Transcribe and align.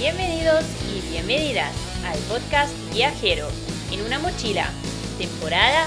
Bienvenidos 0.00 0.64
y 0.88 1.10
bienvenidas 1.10 1.76
al 2.06 2.18
podcast 2.20 2.72
Viajero 2.90 3.46
en 3.92 4.00
una 4.00 4.18
mochila, 4.18 4.72
temporada 5.18 5.86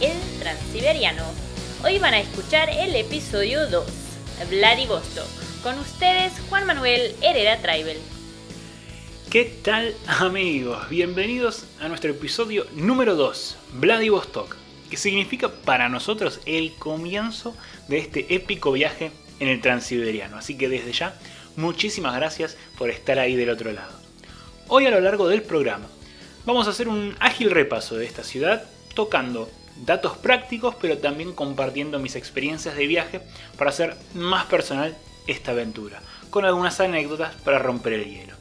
1, 0.00 0.12
El 0.12 0.38
Transiberiano. 0.38 1.24
Hoy 1.82 1.98
van 1.98 2.14
a 2.14 2.20
escuchar 2.20 2.70
el 2.70 2.94
episodio 2.94 3.68
2, 3.68 3.84
Vladivostok, 4.48 5.26
con 5.64 5.76
ustedes 5.80 6.34
Juan 6.48 6.66
Manuel 6.66 7.16
Herrera 7.20 7.60
Traibel. 7.60 7.98
¿Qué 9.28 9.58
tal 9.60 9.96
amigos? 10.06 10.88
Bienvenidos 10.88 11.66
a 11.80 11.88
nuestro 11.88 12.12
episodio 12.12 12.64
número 12.76 13.16
2, 13.16 13.58
Vladivostok, 13.72 14.54
que 14.88 14.96
significa 14.96 15.48
para 15.48 15.88
nosotros 15.88 16.38
el 16.46 16.74
comienzo 16.74 17.56
de 17.88 17.98
este 17.98 18.32
épico 18.36 18.70
viaje 18.70 19.10
en 19.40 19.48
el 19.48 19.60
Transiberiano. 19.60 20.36
Así 20.36 20.56
que 20.56 20.68
desde 20.68 20.92
ya, 20.92 21.18
muchísimas 21.56 22.14
gracias 22.14 22.56
por 22.78 22.90
estar 22.90 23.18
ahí 23.18 23.36
del 23.36 23.50
otro 23.50 23.72
lado. 23.72 23.92
Hoy 24.68 24.86
a 24.86 24.90
lo 24.90 25.00
largo 25.00 25.28
del 25.28 25.42
programa 25.42 25.86
vamos 26.44 26.66
a 26.66 26.70
hacer 26.70 26.88
un 26.88 27.16
ágil 27.18 27.50
repaso 27.50 27.96
de 27.96 28.06
esta 28.06 28.22
ciudad, 28.22 28.64
tocando 28.94 29.50
datos 29.84 30.16
prácticos, 30.16 30.74
pero 30.80 30.98
también 30.98 31.32
compartiendo 31.32 31.98
mis 31.98 32.16
experiencias 32.16 32.76
de 32.76 32.86
viaje 32.86 33.20
para 33.58 33.70
hacer 33.70 33.96
más 34.14 34.46
personal 34.46 34.96
esta 35.26 35.50
aventura, 35.50 36.00
con 36.30 36.44
algunas 36.44 36.80
anécdotas 36.80 37.34
para 37.36 37.58
romper 37.58 37.94
el 37.94 38.04
hielo. 38.04 38.34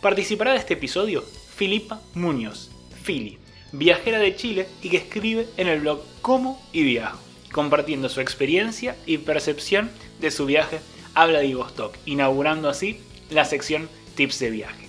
Participará 0.00 0.52
de 0.52 0.58
este 0.58 0.74
episodio 0.74 1.24
Filipa 1.56 2.00
Muñoz, 2.14 2.70
Fili, 3.02 3.38
viajera 3.72 4.18
de 4.18 4.34
Chile 4.36 4.68
y 4.82 4.88
que 4.88 4.96
escribe 4.96 5.48
en 5.56 5.68
el 5.68 5.80
blog 5.80 6.02
Cómo 6.22 6.62
y 6.72 6.82
Viajo, 6.82 7.18
compartiendo 7.52 8.08
su 8.08 8.20
experiencia 8.20 8.96
y 9.06 9.18
percepción 9.18 9.90
de 10.20 10.30
su 10.30 10.46
viaje 10.46 10.80
a 11.16 11.26
Vladivostok, 11.26 11.96
inaugurando 12.04 12.68
así 12.68 13.00
la 13.30 13.44
sección 13.44 13.88
Tips 14.14 14.38
de 14.38 14.50
viaje. 14.50 14.88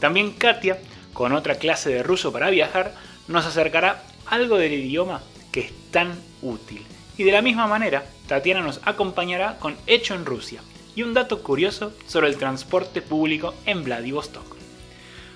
También 0.00 0.32
Katia, 0.32 0.78
con 1.12 1.32
otra 1.32 1.56
clase 1.56 1.90
de 1.90 2.02
ruso 2.02 2.32
para 2.32 2.50
viajar, 2.50 2.94
nos 3.28 3.46
acercará 3.46 4.02
algo 4.26 4.56
del 4.56 4.72
idioma 4.72 5.22
que 5.52 5.60
es 5.60 5.72
tan 5.90 6.18
útil. 6.40 6.82
Y 7.18 7.24
de 7.24 7.32
la 7.32 7.42
misma 7.42 7.66
manera, 7.66 8.04
Tatiana 8.26 8.62
nos 8.62 8.80
acompañará 8.84 9.58
con 9.58 9.76
Hecho 9.86 10.14
en 10.14 10.24
Rusia 10.24 10.62
y 10.94 11.02
un 11.02 11.14
dato 11.14 11.42
curioso 11.42 11.92
sobre 12.06 12.28
el 12.28 12.38
transporte 12.38 13.02
público 13.02 13.54
en 13.66 13.84
Vladivostok. 13.84 14.56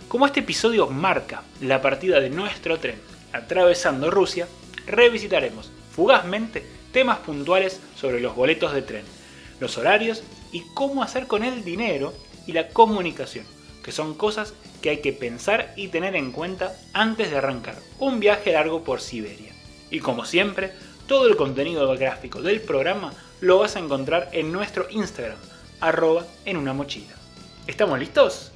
Como 0.09 0.25
este 0.25 0.41
episodio 0.41 0.89
marca 0.89 1.43
la 1.61 1.83
partida 1.83 2.21
de 2.21 2.31
nuestro 2.31 2.79
tren 2.79 3.01
atravesando 3.33 4.11
Rusia, 4.11 4.49
revisitaremos 4.87 5.71
fugazmente 5.95 6.65
temas 6.93 7.19
puntuales 7.19 7.81
sobre 7.97 8.21
los 8.21 8.35
boletos 8.35 8.73
de 8.73 8.83
tren, 8.83 9.05
los 9.61 9.79
horarios 9.79 10.23
y 10.53 10.63
cómo 10.75 11.03
hacer 11.03 11.27
con 11.27 11.45
el 11.45 11.65
dinero 11.65 12.13
y 12.47 12.53
la 12.53 12.69
comunicación, 12.69 13.45
que 13.83 13.93
son 13.93 14.15
cosas 14.15 14.55
que 14.83 14.91
hay 14.91 15.01
que 15.01 15.13
pensar 15.13 15.73
y 15.77 15.89
tener 15.89 16.17
en 16.17 16.33
cuenta 16.33 16.77
antes 16.93 17.31
de 17.31 17.39
arrancar 17.39 17.77
un 17.99 18.21
viaje 18.21 18.53
largo 18.53 18.85
por 18.85 19.01
Siberia. 19.01 19.53
Y 19.91 20.01
como 20.01 20.25
siempre, 20.25 20.73
todo 21.07 21.29
el 21.29 21.37
contenido 21.37 21.89
gráfico 21.97 22.43
del 22.43 22.61
programa 22.61 23.13
lo 23.41 23.59
vas 23.59 23.77
a 23.77 23.81
encontrar 23.81 24.29
en 24.33 24.53
nuestro 24.53 24.87
Instagram, 24.91 25.39
arroba 25.81 26.27
en 26.45 26.57
una 26.57 26.73
mochila. 26.73 27.15
¿Estamos 27.67 27.99
listos? 27.99 28.53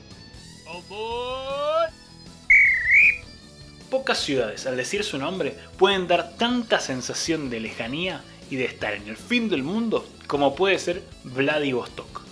Pocas 3.91 4.19
ciudades, 4.19 4.67
al 4.67 4.77
decir 4.77 5.03
su 5.03 5.19
nombre, 5.19 5.57
pueden 5.77 6.07
dar 6.07 6.37
tanta 6.37 6.79
sensación 6.79 7.51
de 7.51 7.61
lejanía 7.61 8.23
y 8.51 8.56
de 8.56 8.65
estar 8.65 8.95
en 8.95 9.09
el 9.09 9.17
fin 9.17 9.48
del 9.48 9.62
mundo 9.62 10.06
como 10.27 10.55
puede 10.55 10.79
ser 10.79 11.03
Vladivostok. 11.25 12.23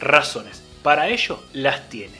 Razones 0.00 0.62
para 0.82 1.08
ello 1.08 1.42
las 1.52 1.88
tiene, 1.88 2.18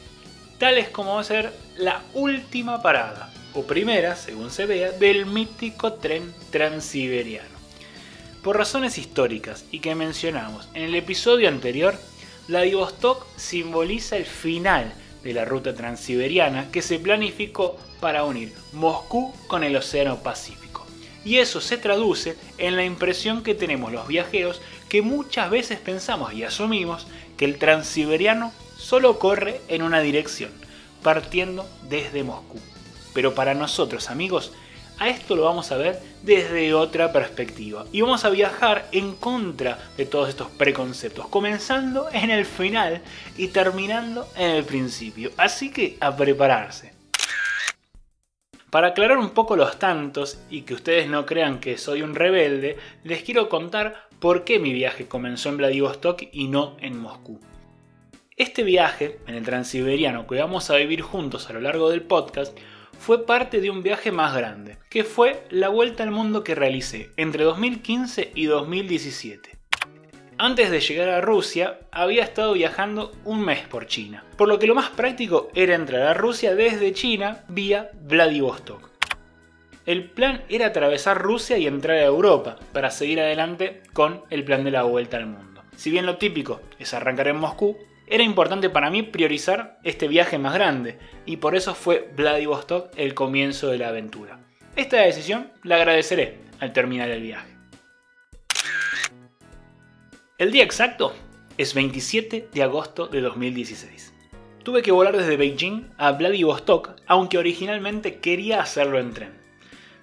tales 0.59 0.91
como 0.91 1.15
va 1.15 1.23
a 1.23 1.25
ser 1.25 1.53
la 1.77 2.03
última 2.13 2.83
parada, 2.83 3.33
o 3.55 3.63
primera, 3.67 4.15
según 4.17 4.51
se 4.51 4.67
vea, 4.67 4.93
del 4.93 5.27
mítico 5.27 5.95
tren 5.95 6.35
transiberiano. 6.51 7.49
Por 8.43 8.57
razones 8.57 8.99
históricas 8.99 9.65
y 9.71 9.81
que 9.81 9.95
mencionamos 9.95 10.69
en 10.75 10.83
el 10.83 10.95
episodio 10.95 11.49
anterior, 11.49 11.95
Vladivostok 12.49 13.27
simboliza 13.37 14.17
el 14.17 14.25
final 14.25 14.93
de 15.23 15.35
la 15.35 15.45
ruta 15.45 15.75
transiberiana 15.75 16.71
que 16.71 16.83
se 16.83 16.99
planificó 16.99 17.77
para 18.01 18.25
unir 18.25 18.53
Moscú 18.73 19.35
con 19.47 19.63
el 19.65 19.77
Océano 19.77 20.23
Pacífico. 20.23 20.70
Y 21.25 21.39
eso 21.39 21.61
se 21.61 21.77
traduce 21.77 22.37
en 22.59 22.77
la 22.77 22.85
impresión 22.85 23.43
que 23.43 23.55
tenemos 23.55 23.93
los 23.93 24.09
viajeros 24.09 24.63
que 24.89 25.03
muchas 25.03 25.51
veces 25.51 25.79
pensamos 25.79 26.33
y 26.33 26.45
asumimos 26.45 27.07
que 27.37 27.45
el 27.45 27.59
transiberiano 27.59 28.53
solo 28.77 29.19
corre 29.19 29.61
en 29.69 29.83
una 29.83 30.01
dirección, 30.01 30.51
partiendo 31.03 31.69
desde 31.89 32.25
Moscú. 32.25 32.59
Pero 33.13 33.35
para 33.35 33.55
nosotros 33.55 34.09
amigos, 34.09 34.53
a 34.99 35.09
esto 35.09 35.35
lo 35.35 35.45
vamos 35.45 35.73
a 35.73 35.79
ver 35.79 35.99
desde 36.23 36.75
otra 36.75 37.11
perspectiva. 37.11 37.87
Y 37.91 38.03
vamos 38.03 38.25
a 38.25 38.31
viajar 38.31 38.87
en 38.93 39.15
contra 39.15 39.79
de 39.97 40.05
todos 40.07 40.29
estos 40.29 40.49
preconceptos, 40.51 41.27
comenzando 41.29 42.09
en 42.13 42.31
el 42.31 42.45
final 42.45 43.01
y 43.37 43.49
terminando 43.49 44.29
en 44.37 44.51
el 44.51 44.65
principio. 44.65 45.33
Así 45.39 45.71
que 45.71 45.97
a 46.01 46.15
prepararse. 46.15 47.00
Para 48.71 48.89
aclarar 48.89 49.19
un 49.19 49.31
poco 49.31 49.57
los 49.57 49.81
tantos 49.81 50.41
y 50.49 50.63
que 50.63 50.75
ustedes 50.75 51.09
no 51.09 51.27
crean 51.27 51.59
que 51.59 51.77
soy 51.77 52.03
un 52.03 52.15
rebelde, 52.15 52.77
les 53.03 53.25
quiero 53.25 53.49
contar 53.49 54.07
por 54.21 54.45
qué 54.45 54.61
mi 54.61 54.73
viaje 54.73 55.09
comenzó 55.09 55.49
en 55.49 55.57
Vladivostok 55.57 56.23
y 56.31 56.47
no 56.47 56.77
en 56.81 56.97
Moscú. 56.97 57.41
Este 58.37 58.63
viaje, 58.63 59.19
en 59.27 59.35
el 59.35 59.45
transiberiano 59.45 60.29
que 60.29 60.39
vamos 60.39 60.71
a 60.71 60.77
vivir 60.77 61.03
juntos 61.03 61.51
a 61.51 61.53
lo 61.53 61.61
largo 61.61 61.91
del 61.91 62.03
podcast, 62.03 62.57
fue 62.97 63.27
parte 63.27 63.61
de 63.61 63.71
un 63.71 63.83
viaje 63.83 64.13
más 64.13 64.37
grande, 64.37 64.79
que 64.89 65.03
fue 65.03 65.43
la 65.51 65.69
vuelta 65.69 66.05
al 66.05 66.13
mundo 66.13 66.45
que 66.45 66.55
realicé 66.55 67.11
entre 67.17 67.43
2015 67.43 68.31
y 68.37 68.45
2017. 68.45 69.50
Antes 70.43 70.71
de 70.71 70.81
llegar 70.81 71.11
a 71.11 71.21
Rusia, 71.21 71.81
había 71.93 72.23
estado 72.25 72.55
viajando 72.55 73.13
un 73.27 73.45
mes 73.45 73.69
por 73.69 73.87
China, 73.87 74.25
por 74.39 74.49
lo 74.49 74.59
que 74.59 74.67
lo 74.67 74.75
más 74.75 74.89
práctico 74.89 75.51
era 75.55 75.75
entrar 75.75 76.01
a 76.01 76.15
Rusia 76.15 76.55
desde 76.55 76.95
China 76.95 77.45
vía 77.49 77.91
Vladivostok. 78.05 78.89
El 79.85 80.05
plan 80.09 80.43
era 80.49 80.69
atravesar 80.69 81.21
Rusia 81.21 81.59
y 81.59 81.67
entrar 81.67 81.99
a 81.99 82.07
Europa, 82.07 82.57
para 82.73 82.91
seguir 82.91 83.21
adelante 83.21 83.83
con 83.93 84.23
el 84.31 84.43
plan 84.43 84.65
de 84.65 84.71
la 84.71 84.85
vuelta 84.85 85.19
al 85.19 85.27
mundo. 85.27 85.63
Si 85.77 85.91
bien 85.91 86.07
lo 86.07 86.17
típico 86.17 86.63
es 86.79 86.95
arrancar 86.95 87.29
en 87.29 87.37
Moscú, 87.37 87.77
era 88.07 88.25
importante 88.25 88.71
para 88.71 88.89
mí 88.89 89.03
priorizar 89.03 89.79
este 89.85 90.09
viaje 90.09 90.39
más 90.39 90.55
grande, 90.55 90.99
y 91.27 91.37
por 91.37 91.55
eso 91.55 91.75
fue 91.75 92.09
Vladivostok 92.17 92.93
el 92.97 93.13
comienzo 93.13 93.69
de 93.69 93.77
la 93.77 93.89
aventura. 93.89 94.41
Esta 94.75 95.03
decisión 95.03 95.53
la 95.65 95.77
agradeceré 95.77 96.39
al 96.61 96.73
terminar 96.73 97.11
el 97.11 97.21
viaje. 97.21 97.50
El 100.41 100.53
día 100.53 100.65
exacto 100.65 101.13
es 101.59 101.75
27 101.75 102.49
de 102.51 102.63
agosto 102.63 103.07
de 103.09 103.21
2016. 103.21 104.15
Tuve 104.63 104.81
que 104.81 104.91
volar 104.91 105.15
desde 105.15 105.37
Beijing 105.37 105.91
a 105.99 106.13
Vladivostok, 106.13 106.93
aunque 107.07 107.37
originalmente 107.37 108.21
quería 108.21 108.63
hacerlo 108.63 108.99
en 108.99 109.13
tren. 109.13 109.35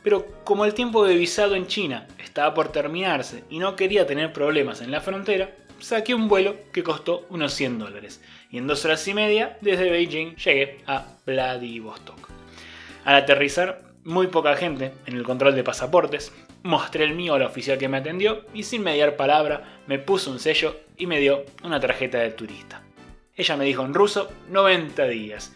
Pero 0.03 0.27
como 0.43 0.65
el 0.65 0.75
tiempo 0.75 1.03
de 1.07 1.15
visado 1.15 1.55
en 1.55 1.65
China 1.65 2.05
estaba 2.23 2.53
por 2.53 2.71
terminarse 2.71 3.45
y 3.49 3.57
no 3.57 3.75
quería 3.75 4.05
tener 4.05 4.31
problemas 4.31 4.81
en 4.81 4.91
la 4.91 5.01
frontera, 5.01 5.55
saqué 5.79 6.13
un 6.13 6.27
vuelo 6.27 6.55
que 6.71 6.83
costó 6.83 7.25
unos 7.31 7.55
100 7.55 7.79
dólares. 7.79 8.21
Y 8.51 8.59
en 8.59 8.67
dos 8.67 8.85
horas 8.85 9.07
y 9.07 9.15
media, 9.15 9.57
desde 9.61 9.89
Beijing, 9.89 10.35
llegué 10.35 10.83
a 10.85 11.17
Vladivostok. 11.25 12.29
Al 13.05 13.15
aterrizar, 13.15 13.81
muy 14.03 14.27
poca 14.27 14.55
gente 14.55 14.93
en 15.07 15.17
el 15.17 15.23
control 15.23 15.55
de 15.55 15.63
pasaportes, 15.63 16.31
mostré 16.67 17.05
el 17.05 17.16
mío 17.16 17.34
a 17.34 17.40
la 17.40 17.47
oficial 17.47 17.78
que 17.78 17.87
me 17.87 17.97
atendió 17.97 18.46
y 18.53 18.64
sin 18.64 18.84
mediar 18.84 19.16
palabra 19.16 19.79
me 19.87 19.99
puso 19.99 20.29
un 20.29 20.40
sello 20.40 20.75
y 20.97 21.08
me 21.08 21.19
dio 21.19 21.46
una 21.64 21.79
tarjeta 21.79 22.19
de 22.19 22.31
turista. 22.31 22.84
Ella 23.35 23.55
me 23.55 23.66
dijo 23.66 23.85
en 23.85 23.93
ruso 23.93 24.29
90 24.49 25.08
días, 25.08 25.55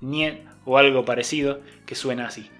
Nien 0.00 0.44
o 0.64 0.76
algo 0.76 1.04
parecido 1.04 1.60
que 1.86 1.94
suena 1.94 2.26
así. 2.26 2.50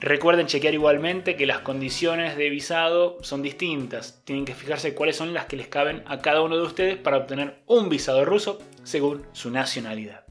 Recuerden 0.00 0.46
chequear 0.46 0.74
igualmente 0.74 1.34
que 1.34 1.46
las 1.46 1.58
condiciones 1.58 2.36
de 2.36 2.50
visado 2.50 3.18
son 3.22 3.42
distintas. 3.42 4.22
Tienen 4.24 4.44
que 4.44 4.54
fijarse 4.54 4.94
cuáles 4.94 5.16
son 5.16 5.34
las 5.34 5.46
que 5.46 5.56
les 5.56 5.66
caben 5.66 6.04
a 6.06 6.18
cada 6.18 6.42
uno 6.42 6.56
de 6.56 6.62
ustedes 6.62 6.96
para 6.96 7.16
obtener 7.16 7.62
un 7.66 7.88
visado 7.88 8.24
ruso 8.24 8.60
según 8.84 9.26
su 9.32 9.50
nacionalidad. 9.50 10.24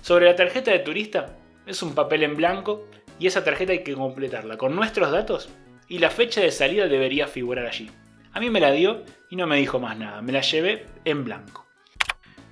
Sobre 0.00 0.26
la 0.26 0.36
tarjeta 0.36 0.70
de 0.70 0.78
turista, 0.78 1.36
es 1.66 1.82
un 1.82 1.94
papel 1.94 2.22
en 2.22 2.36
blanco 2.36 2.86
y 3.18 3.26
esa 3.26 3.44
tarjeta 3.44 3.72
hay 3.72 3.82
que 3.82 3.94
completarla 3.94 4.56
con 4.56 4.74
nuestros 4.74 5.10
datos 5.10 5.48
y 5.88 5.98
la 5.98 6.10
fecha 6.10 6.40
de 6.40 6.50
salida 6.50 6.86
debería 6.86 7.26
figurar 7.26 7.66
allí. 7.66 7.90
A 8.32 8.40
mí 8.40 8.50
me 8.50 8.60
la 8.60 8.70
dio 8.70 9.04
y 9.30 9.36
no 9.36 9.46
me 9.46 9.56
dijo 9.56 9.80
más 9.80 9.96
nada, 9.96 10.20
me 10.20 10.32
la 10.32 10.40
llevé 10.40 10.86
en 11.04 11.24
blanco. 11.24 11.66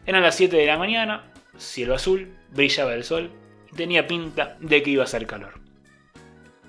Eran 0.06 0.22
las 0.22 0.36
7 0.36 0.56
de 0.56 0.66
la 0.66 0.78
mañana, 0.78 1.32
cielo 1.56 1.94
azul, 1.94 2.34
brillaba 2.50 2.94
el 2.94 3.04
sol 3.04 3.30
y 3.72 3.76
tenía 3.76 4.06
pinta 4.06 4.56
de 4.60 4.82
que 4.82 4.90
iba 4.90 5.02
a 5.02 5.06
hacer 5.06 5.26
calor. 5.26 5.54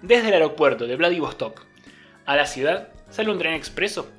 Desde 0.01 0.27
el 0.27 0.33
aeropuerto 0.33 0.87
de 0.87 0.95
Vladivostok 0.95 1.65
a 2.25 2.35
la 2.35 2.45
ciudad 2.45 2.89
sale 3.09 3.31
un 3.31 3.39
tren 3.39 3.53
expreso 3.53 4.11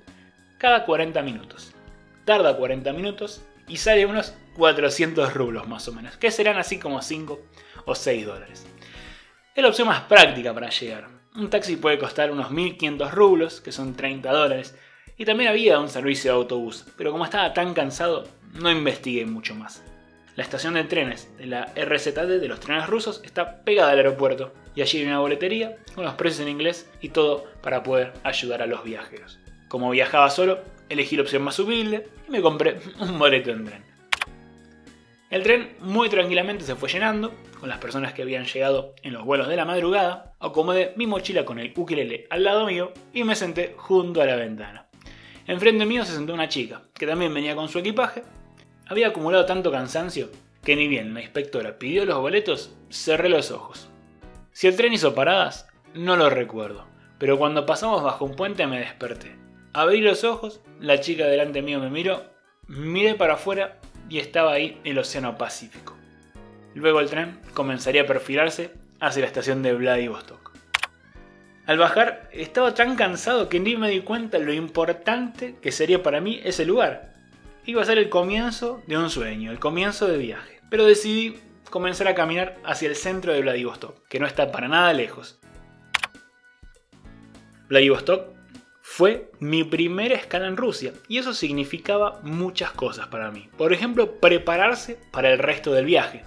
cada 0.58 0.84
40 0.84 1.20
minutos. 1.22 1.72
Tarda 2.24 2.56
40 2.56 2.92
minutos 2.92 3.44
y 3.68 3.76
sale 3.76 4.06
unos 4.06 4.34
400 4.56 5.34
rublos 5.34 5.68
más 5.68 5.86
o 5.88 5.92
menos, 5.92 6.16
que 6.16 6.30
serán 6.30 6.56
así 6.56 6.78
como 6.78 7.02
5 7.02 7.40
o 7.84 7.94
6 7.94 8.26
dólares. 8.26 8.66
Es 9.56 9.62
la 9.62 9.70
opción 9.70 9.88
más 9.88 10.02
práctica 10.02 10.52
para 10.52 10.68
llegar. 10.68 11.08
Un 11.34 11.48
taxi 11.48 11.76
puede 11.76 11.98
costar 11.98 12.30
unos 12.30 12.50
1500 12.50 13.14
rublos, 13.14 13.62
que 13.62 13.72
son 13.72 13.96
30 13.96 14.30
dólares, 14.30 14.78
y 15.16 15.24
también 15.24 15.48
había 15.48 15.80
un 15.80 15.88
servicio 15.88 16.30
de 16.30 16.36
autobús, 16.36 16.84
pero 16.98 17.10
como 17.10 17.24
estaba 17.24 17.54
tan 17.54 17.72
cansado, 17.72 18.28
no 18.52 18.70
investigué 18.70 19.24
mucho 19.24 19.54
más. 19.54 19.82
La 20.34 20.42
estación 20.42 20.74
de 20.74 20.84
trenes 20.84 21.34
de 21.38 21.46
la 21.46 21.72
RZD 21.74 22.38
de 22.38 22.48
los 22.48 22.60
trenes 22.60 22.86
rusos 22.86 23.22
está 23.24 23.64
pegada 23.64 23.92
al 23.92 23.96
aeropuerto 23.96 24.52
y 24.74 24.82
allí 24.82 24.98
hay 24.98 25.06
una 25.06 25.20
boletería 25.20 25.78
con 25.94 26.04
los 26.04 26.12
precios 26.16 26.42
en 26.42 26.50
inglés 26.50 26.90
y 27.00 27.08
todo 27.08 27.46
para 27.62 27.82
poder 27.82 28.12
ayudar 28.24 28.60
a 28.60 28.66
los 28.66 28.84
viajeros. 28.84 29.38
Como 29.68 29.88
viajaba 29.88 30.28
solo, 30.28 30.60
elegí 30.90 31.16
la 31.16 31.22
opción 31.22 31.40
más 31.40 31.58
humilde 31.58 32.06
y 32.28 32.30
me 32.30 32.42
compré 32.42 32.78
un 33.00 33.18
boleto 33.18 33.52
en 33.52 33.64
tren. 33.64 33.95
El 35.28 35.42
tren 35.42 35.76
muy 35.80 36.08
tranquilamente 36.08 36.64
se 36.64 36.76
fue 36.76 36.88
llenando, 36.88 37.34
con 37.58 37.68
las 37.68 37.78
personas 37.78 38.12
que 38.12 38.22
habían 38.22 38.44
llegado 38.44 38.94
en 39.02 39.12
los 39.12 39.24
vuelos 39.24 39.48
de 39.48 39.56
la 39.56 39.64
madrugada, 39.64 40.34
acomodé 40.38 40.92
mi 40.96 41.08
mochila 41.08 41.44
con 41.44 41.58
el 41.58 41.72
ukelele 41.76 42.28
al 42.30 42.44
lado 42.44 42.64
mío 42.64 42.92
y 43.12 43.24
me 43.24 43.34
senté 43.34 43.74
junto 43.76 44.22
a 44.22 44.26
la 44.26 44.36
ventana. 44.36 44.86
Enfrente 45.48 45.84
mío 45.84 46.04
se 46.04 46.14
sentó 46.14 46.32
una 46.32 46.48
chica, 46.48 46.82
que 46.94 47.08
también 47.08 47.34
venía 47.34 47.56
con 47.56 47.68
su 47.68 47.80
equipaje. 47.80 48.22
Había 48.86 49.08
acumulado 49.08 49.46
tanto 49.46 49.72
cansancio 49.72 50.30
que 50.62 50.76
ni 50.76 50.86
bien 50.86 51.12
la 51.12 51.22
inspectora 51.22 51.76
pidió 51.76 52.04
los 52.04 52.20
boletos, 52.20 52.76
cerré 52.88 53.28
los 53.28 53.50
ojos. 53.50 53.88
Si 54.52 54.68
el 54.68 54.76
tren 54.76 54.92
hizo 54.92 55.14
paradas, 55.14 55.68
no 55.92 56.16
lo 56.16 56.30
recuerdo, 56.30 56.86
pero 57.18 57.36
cuando 57.36 57.66
pasamos 57.66 58.02
bajo 58.02 58.24
un 58.24 58.36
puente 58.36 58.66
me 58.68 58.78
desperté. 58.78 59.36
Abrí 59.72 60.00
los 60.00 60.22
ojos, 60.22 60.60
la 60.80 61.00
chica 61.00 61.26
delante 61.26 61.62
mío 61.62 61.80
me 61.80 61.90
miró, 61.90 62.24
miré 62.68 63.14
para 63.14 63.34
afuera 63.34 63.80
y 64.08 64.18
estaba 64.18 64.52
ahí 64.52 64.80
el 64.84 64.98
Océano 64.98 65.36
Pacífico. 65.36 65.96
Luego 66.74 67.00
el 67.00 67.08
tren 67.08 67.38
comenzaría 67.54 68.02
a 68.02 68.06
perfilarse 68.06 68.70
hacia 69.00 69.22
la 69.22 69.26
estación 69.26 69.62
de 69.62 69.72
Vladivostok. 69.74 70.52
Al 71.66 71.78
bajar 71.78 72.28
estaba 72.32 72.74
tan 72.74 72.94
cansado 72.94 73.48
que 73.48 73.58
ni 73.58 73.76
me 73.76 73.90
di 73.90 74.00
cuenta 74.00 74.38
lo 74.38 74.52
importante 74.52 75.56
que 75.60 75.72
sería 75.72 76.02
para 76.02 76.20
mí 76.20 76.40
ese 76.44 76.64
lugar. 76.64 77.14
Iba 77.64 77.82
a 77.82 77.86
ser 77.86 77.98
el 77.98 78.08
comienzo 78.08 78.82
de 78.86 78.96
un 78.96 79.10
sueño, 79.10 79.50
el 79.50 79.58
comienzo 79.58 80.06
de 80.06 80.18
viaje. 80.18 80.60
Pero 80.70 80.84
decidí 80.84 81.40
comenzar 81.70 82.06
a 82.06 82.14
caminar 82.14 82.56
hacia 82.64 82.88
el 82.88 82.94
centro 82.94 83.32
de 83.32 83.40
Vladivostok, 83.40 84.06
que 84.06 84.20
no 84.20 84.26
está 84.26 84.52
para 84.52 84.68
nada 84.68 84.92
lejos. 84.92 85.40
Vladivostok 87.68 88.35
fue 88.88 89.32
mi 89.40 89.64
primera 89.64 90.14
escala 90.14 90.46
en 90.46 90.56
Rusia 90.56 90.92
y 91.08 91.18
eso 91.18 91.34
significaba 91.34 92.20
muchas 92.22 92.70
cosas 92.70 93.08
para 93.08 93.32
mí. 93.32 93.48
Por 93.58 93.72
ejemplo, 93.72 94.20
prepararse 94.20 94.96
para 95.10 95.30
el 95.30 95.40
resto 95.40 95.72
del 95.72 95.84
viaje, 95.84 96.22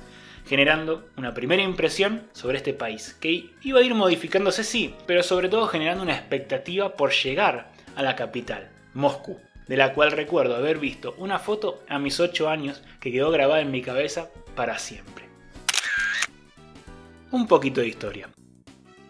generando 0.45 1.07
una 1.15 1.33
primera 1.33 1.63
impresión 1.63 2.27
sobre 2.33 2.57
este 2.57 2.73
país, 2.73 3.17
que 3.19 3.49
iba 3.63 3.79
a 3.79 3.83
ir 3.83 3.95
modificándose 3.95 4.65
sí, 4.65 4.93
pero 5.07 5.23
sobre 5.23 5.47
todo 5.47 5.67
generando 5.67 6.03
una 6.03 6.13
expectativa 6.13 6.95
por 6.95 7.11
llegar 7.11 7.71
a 7.95 8.03
la 8.03 8.15
capital, 8.17 8.69
Moscú, 8.93 9.39
de 9.67 9.77
la 9.77 9.93
cual 9.93 10.11
recuerdo 10.11 10.55
haber 10.55 10.79
visto 10.79 11.15
una 11.17 11.39
foto 11.39 11.81
a 11.87 11.97
mis 11.97 12.19
8 12.19 12.49
años 12.49 12.83
que 12.99 13.11
quedó 13.11 13.31
grabada 13.31 13.61
en 13.61 13.71
mi 13.71 13.81
cabeza 13.81 14.29
para 14.55 14.77
siempre. 14.77 15.25
Un 17.31 17.47
poquito 17.47 17.79
de 17.81 17.87
historia. 17.87 18.29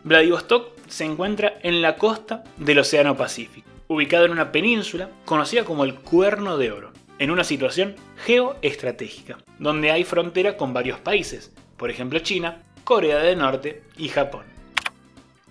Vladivostok 0.04 0.79
se 0.90 1.06
encuentra 1.06 1.58
en 1.64 1.82
la 1.82 1.96
costa 1.96 2.44
del 2.58 2.80
Océano 2.80 3.16
Pacífico, 3.16 3.70
ubicado 3.88 4.26
en 4.26 4.32
una 4.32 4.52
península 4.52 5.10
conocida 5.26 5.64
como 5.64 5.84
el 5.84 5.96
Cuerno 5.96 6.58
de 6.58 6.72
Oro, 6.72 6.92
en 7.20 7.32
una 7.32 7.44
situación 7.44 7.96
geoestratégica, 8.26 9.38
donde 9.60 9.92
hay 9.92 10.04
frontera 10.04 10.58
con 10.58 10.74
varios 10.74 11.00
países, 11.00 11.52
por 11.78 11.90
ejemplo 11.90 12.20
China, 12.20 12.64
Corea 12.84 13.20
del 13.20 13.38
Norte 13.38 13.84
y 13.98 14.10
Japón. 14.10 14.44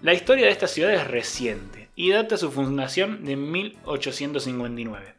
La 0.02 0.14
historia 0.14 0.46
de 0.46 0.52
esta 0.52 0.66
ciudad 0.66 0.92
es 0.92 1.06
reciente 1.06 1.88
y 1.94 2.10
data 2.10 2.36
su 2.36 2.50
fundación 2.50 3.24
de 3.24 3.36
1859. 3.36 5.14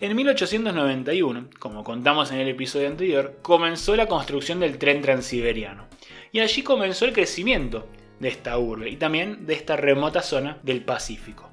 En 0.00 0.16
1891, 0.16 1.48
como 1.58 1.84
contamos 1.84 2.32
en 2.32 2.40
el 2.40 2.48
episodio 2.48 2.88
anterior, 2.88 3.38
comenzó 3.42 3.96
la 3.96 4.06
construcción 4.06 4.60
del 4.60 4.78
tren 4.78 5.00
transiberiano, 5.02 5.86
y 6.32 6.40
allí 6.40 6.62
comenzó 6.62 7.04
el 7.04 7.12
crecimiento, 7.12 7.86
de 8.20 8.28
esta 8.28 8.58
urbe 8.58 8.90
y 8.90 8.96
también 8.96 9.46
de 9.46 9.54
esta 9.54 9.76
remota 9.76 10.22
zona 10.22 10.58
del 10.62 10.82
Pacífico. 10.84 11.50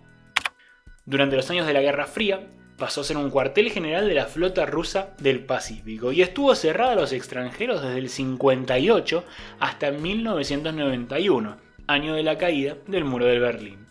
Durante 1.06 1.36
los 1.36 1.50
años 1.50 1.68
de 1.68 1.74
la 1.74 1.82
Guerra 1.82 2.08
Fría, 2.08 2.48
pasó 2.82 3.02
a 3.02 3.04
ser 3.04 3.18
un 3.18 3.30
cuartel 3.30 3.70
general 3.70 4.08
de 4.08 4.16
la 4.16 4.26
flota 4.26 4.66
rusa 4.66 5.14
del 5.20 5.46
Pacífico 5.46 6.12
y 6.12 6.24
estuvo 6.24 6.56
cerrada 6.56 6.94
a 6.94 6.96
los 6.96 7.14
extranjeros 7.14 7.84
desde 7.84 8.00
el 8.00 8.10
58 8.10 9.24
hasta 9.60 9.92
1991, 9.92 11.58
año 11.86 12.16
de 12.16 12.24
la 12.24 12.40
caída 12.40 12.78
del 12.88 13.06
muro 13.06 13.26
de 13.26 13.38
Berlín. 13.38 13.88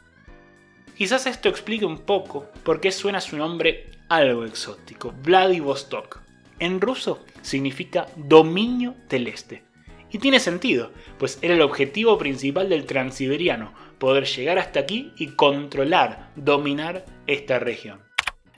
Quizás 0.97 1.27
esto 1.27 1.49
explique 1.49 1.85
un 1.85 1.99
poco 1.99 2.51
por 2.65 2.81
qué 2.81 2.91
suena 2.91 3.21
su 3.21 3.37
nombre 3.37 3.91
algo 4.09 4.45
exótico, 4.45 5.15
Vladivostok. 5.23 6.21
En 6.59 6.81
ruso 6.81 7.25
significa 7.43 8.09
dominio 8.17 8.97
del 9.09 9.29
este, 9.29 9.63
y 10.13 10.19
tiene 10.19 10.41
sentido, 10.41 10.93
pues 11.19 11.39
era 11.43 11.55
el 11.55 11.63
objetivo 11.63 12.19
principal 12.19 12.69
del 12.69 12.87
transiberiano, 12.87 13.73
poder 13.99 14.25
llegar 14.25 14.59
hasta 14.59 14.81
aquí 14.81 15.13
y 15.17 15.29
controlar, 15.29 16.33
dominar 16.37 17.05
esta 17.27 17.59
región. 17.59 18.01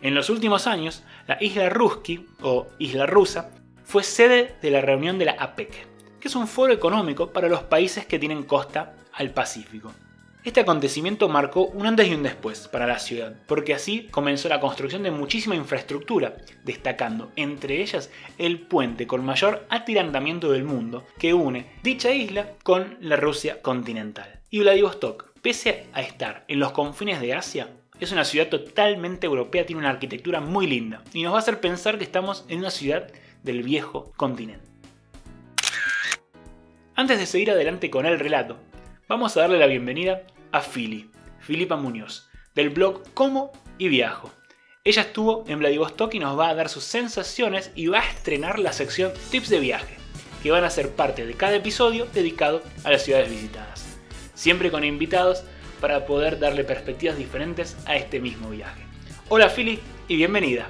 En 0.00 0.14
los 0.14 0.30
últimos 0.30 0.66
años, 0.66 1.04
la 1.26 1.38
isla 1.40 1.68
Ruski, 1.68 2.26
o 2.40 2.68
Isla 2.78 3.06
Rusa, 3.06 3.50
fue 3.84 4.02
sede 4.02 4.56
de 4.60 4.70
la 4.70 4.80
reunión 4.80 5.18
de 5.18 5.26
la 5.26 5.32
APEC, 5.32 5.86
que 6.18 6.28
es 6.28 6.34
un 6.34 6.48
foro 6.48 6.72
económico 6.72 7.32
para 7.32 7.48
los 7.48 7.62
países 7.62 8.06
que 8.06 8.18
tienen 8.18 8.42
costa 8.42 8.96
al 9.12 9.30
Pacífico. 9.30 9.92
Este 10.44 10.58
acontecimiento 10.58 11.28
marcó 11.28 11.66
un 11.66 11.86
antes 11.86 12.08
y 12.08 12.14
un 12.14 12.24
después 12.24 12.66
para 12.66 12.88
la 12.88 12.98
ciudad, 12.98 13.36
porque 13.46 13.74
así 13.74 14.08
comenzó 14.10 14.48
la 14.48 14.58
construcción 14.58 15.04
de 15.04 15.12
muchísima 15.12 15.54
infraestructura, 15.54 16.34
destacando 16.64 17.30
entre 17.36 17.80
ellas 17.80 18.10
el 18.38 18.58
puente 18.58 19.06
con 19.06 19.24
mayor 19.24 19.64
atirantamiento 19.70 20.50
del 20.50 20.64
mundo 20.64 21.06
que 21.16 21.32
une 21.32 21.66
dicha 21.84 22.10
isla 22.10 22.48
con 22.64 22.96
la 23.00 23.14
Rusia 23.14 23.62
continental. 23.62 24.40
Y 24.50 24.58
Vladivostok, 24.58 25.30
pese 25.42 25.86
a 25.92 26.02
estar 26.02 26.44
en 26.48 26.58
los 26.58 26.72
confines 26.72 27.20
de 27.20 27.34
Asia, 27.34 27.68
es 28.00 28.10
una 28.10 28.24
ciudad 28.24 28.48
totalmente 28.48 29.28
europea, 29.28 29.64
tiene 29.64 29.78
una 29.78 29.90
arquitectura 29.90 30.40
muy 30.40 30.66
linda 30.66 31.04
y 31.14 31.22
nos 31.22 31.34
va 31.34 31.36
a 31.36 31.40
hacer 31.42 31.60
pensar 31.60 31.98
que 31.98 32.04
estamos 32.04 32.46
en 32.48 32.58
una 32.58 32.70
ciudad 32.70 33.06
del 33.44 33.62
viejo 33.62 34.12
continente. 34.16 34.66
Antes 36.96 37.20
de 37.20 37.26
seguir 37.26 37.52
adelante 37.52 37.90
con 37.90 38.06
el 38.06 38.18
relato, 38.18 38.56
vamos 39.06 39.36
a 39.36 39.42
darle 39.42 39.60
la 39.60 39.66
bienvenida 39.66 40.22
a 40.52 40.60
Fili, 40.60 41.10
Filipa 41.40 41.76
Muñoz, 41.76 42.28
del 42.54 42.70
blog 42.70 43.02
Como 43.14 43.52
y 43.78 43.88
Viajo. 43.88 44.30
Ella 44.84 45.02
estuvo 45.02 45.44
en 45.48 45.58
Vladivostok 45.58 46.14
y 46.14 46.18
nos 46.18 46.38
va 46.38 46.50
a 46.50 46.54
dar 46.54 46.68
sus 46.68 46.84
sensaciones 46.84 47.70
y 47.74 47.86
va 47.86 48.00
a 48.00 48.08
estrenar 48.08 48.58
la 48.58 48.72
sección 48.72 49.12
Tips 49.30 49.48
de 49.48 49.60
viaje, 49.60 49.96
que 50.42 50.50
van 50.50 50.64
a 50.64 50.70
ser 50.70 50.90
parte 50.90 51.26
de 51.26 51.34
cada 51.34 51.56
episodio 51.56 52.06
dedicado 52.06 52.62
a 52.84 52.90
las 52.90 53.02
ciudades 53.02 53.30
visitadas. 53.30 53.98
Siempre 54.34 54.70
con 54.70 54.84
invitados 54.84 55.44
para 55.80 56.04
poder 56.04 56.38
darle 56.38 56.64
perspectivas 56.64 57.16
diferentes 57.16 57.76
a 57.86 57.96
este 57.96 58.20
mismo 58.20 58.50
viaje. 58.50 58.82
Hola 59.28 59.48
Fili 59.48 59.78
y 60.08 60.16
bienvenida. 60.16 60.68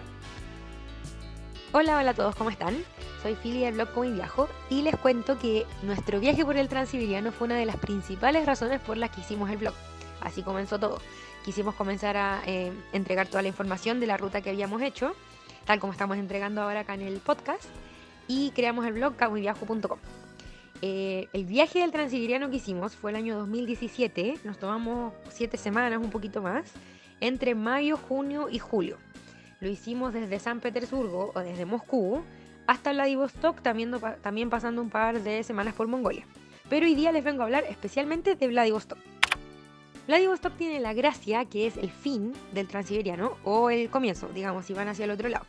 Hola, 1.74 1.96
hola 1.96 2.10
a 2.10 2.14
todos, 2.14 2.36
¿cómo 2.36 2.50
están? 2.50 2.76
Soy 3.22 3.34
Fili 3.34 3.60
del 3.60 3.72
blog 3.72 3.92
Como 3.92 4.04
y 4.04 4.12
Viajo 4.12 4.46
y 4.68 4.82
les 4.82 4.94
cuento 4.94 5.38
que 5.38 5.64
nuestro 5.82 6.20
viaje 6.20 6.44
por 6.44 6.58
el 6.58 6.68
Transiberiano 6.68 7.32
fue 7.32 7.46
una 7.46 7.56
de 7.56 7.64
las 7.64 7.76
principales 7.76 8.44
razones 8.44 8.78
por 8.78 8.98
las 8.98 9.08
que 9.08 9.22
hicimos 9.22 9.48
el 9.48 9.56
blog. 9.56 9.72
Así 10.20 10.42
comenzó 10.42 10.78
todo. 10.78 11.00
Quisimos 11.46 11.74
comenzar 11.74 12.18
a 12.18 12.42
eh, 12.44 12.74
entregar 12.92 13.26
toda 13.26 13.40
la 13.40 13.48
información 13.48 14.00
de 14.00 14.06
la 14.06 14.18
ruta 14.18 14.42
que 14.42 14.50
habíamos 14.50 14.82
hecho, 14.82 15.16
tal 15.64 15.80
como 15.80 15.94
estamos 15.94 16.18
entregando 16.18 16.60
ahora 16.60 16.80
acá 16.80 16.92
en 16.92 17.00
el 17.00 17.20
podcast, 17.20 17.64
y 18.28 18.50
creamos 18.50 18.84
el 18.84 18.92
blog 18.92 19.16
camoyviajo.com. 19.16 19.98
Eh, 20.82 21.28
el 21.32 21.46
viaje 21.46 21.78
del 21.78 21.90
Transiberiano 21.90 22.50
que 22.50 22.56
hicimos 22.56 22.96
fue 22.96 23.12
el 23.12 23.16
año 23.16 23.38
2017, 23.38 24.40
nos 24.44 24.58
tomamos 24.58 25.14
siete 25.30 25.56
semanas, 25.56 26.02
un 26.02 26.10
poquito 26.10 26.42
más, 26.42 26.70
entre 27.20 27.54
mayo, 27.54 27.96
junio 27.96 28.50
y 28.50 28.58
julio. 28.58 28.98
Lo 29.62 29.68
hicimos 29.68 30.12
desde 30.12 30.40
San 30.40 30.58
Petersburgo 30.58 31.30
o 31.36 31.38
desde 31.38 31.66
Moscú 31.66 32.20
hasta 32.66 32.92
Vladivostok, 32.92 33.62
también, 33.62 34.50
pasando 34.50 34.82
un 34.82 34.90
par 34.90 35.22
de 35.22 35.44
semanas 35.44 35.72
por 35.72 35.86
Mongolia. 35.86 36.26
Pero 36.68 36.84
hoy 36.84 36.96
día 36.96 37.12
les 37.12 37.22
vengo 37.22 37.42
a 37.42 37.44
hablar 37.44 37.62
especialmente 37.68 38.34
de 38.34 38.48
Vladivostok. 38.48 38.98
Vladivostok 40.08 40.56
tiene 40.56 40.80
la 40.80 40.94
gracia 40.94 41.44
que 41.44 41.68
es 41.68 41.76
el 41.76 41.90
fin 41.92 42.32
del 42.52 42.66
transiberiano 42.66 43.36
o 43.44 43.70
el 43.70 43.88
comienzo, 43.88 44.28
digamos, 44.34 44.66
si 44.66 44.72
van 44.72 44.88
hacia 44.88 45.04
el 45.04 45.12
otro 45.12 45.28
lado. 45.28 45.46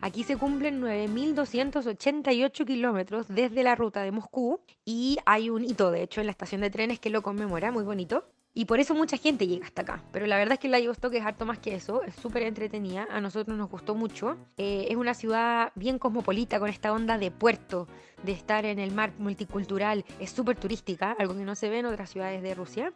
Aquí 0.00 0.24
se 0.24 0.36
cumplen 0.36 0.82
9.288 0.82 2.66
kilómetros 2.66 3.28
desde 3.28 3.62
la 3.62 3.76
ruta 3.76 4.02
de 4.02 4.10
Moscú 4.10 4.58
y 4.84 5.18
hay 5.26 5.48
un 5.48 5.64
hito, 5.64 5.92
de 5.92 6.02
hecho, 6.02 6.20
en 6.20 6.26
la 6.26 6.32
estación 6.32 6.60
de 6.60 6.70
trenes 6.70 6.98
que 6.98 7.08
lo 7.08 7.22
conmemora, 7.22 7.70
muy 7.70 7.84
bonito. 7.84 8.24
Y 8.56 8.66
por 8.66 8.78
eso 8.78 8.94
mucha 8.94 9.16
gente 9.16 9.48
llega 9.48 9.66
hasta 9.66 9.82
acá. 9.82 10.04
Pero 10.12 10.26
la 10.26 10.36
verdad 10.36 10.54
es 10.54 10.60
que 10.60 10.68
Vladivostok 10.68 11.14
es 11.14 11.24
harto 11.24 11.44
más 11.44 11.58
que 11.58 11.74
eso. 11.74 12.04
Es 12.04 12.14
súper 12.14 12.44
entretenida. 12.44 13.08
A 13.10 13.20
nosotros 13.20 13.58
nos 13.58 13.68
gustó 13.68 13.96
mucho. 13.96 14.36
Eh, 14.56 14.86
es 14.88 14.96
una 14.96 15.12
ciudad 15.12 15.72
bien 15.74 15.98
cosmopolita 15.98 16.60
con 16.60 16.68
esta 16.68 16.92
onda 16.92 17.18
de 17.18 17.32
puerto, 17.32 17.88
de 18.22 18.30
estar 18.30 18.64
en 18.64 18.78
el 18.78 18.92
mar 18.92 19.12
multicultural. 19.18 20.04
Es 20.20 20.30
súper 20.30 20.56
turística, 20.56 21.16
algo 21.18 21.36
que 21.36 21.44
no 21.44 21.56
se 21.56 21.68
ve 21.68 21.80
en 21.80 21.86
otras 21.86 22.10
ciudades 22.10 22.42
de 22.44 22.54
Rusia. 22.54 22.92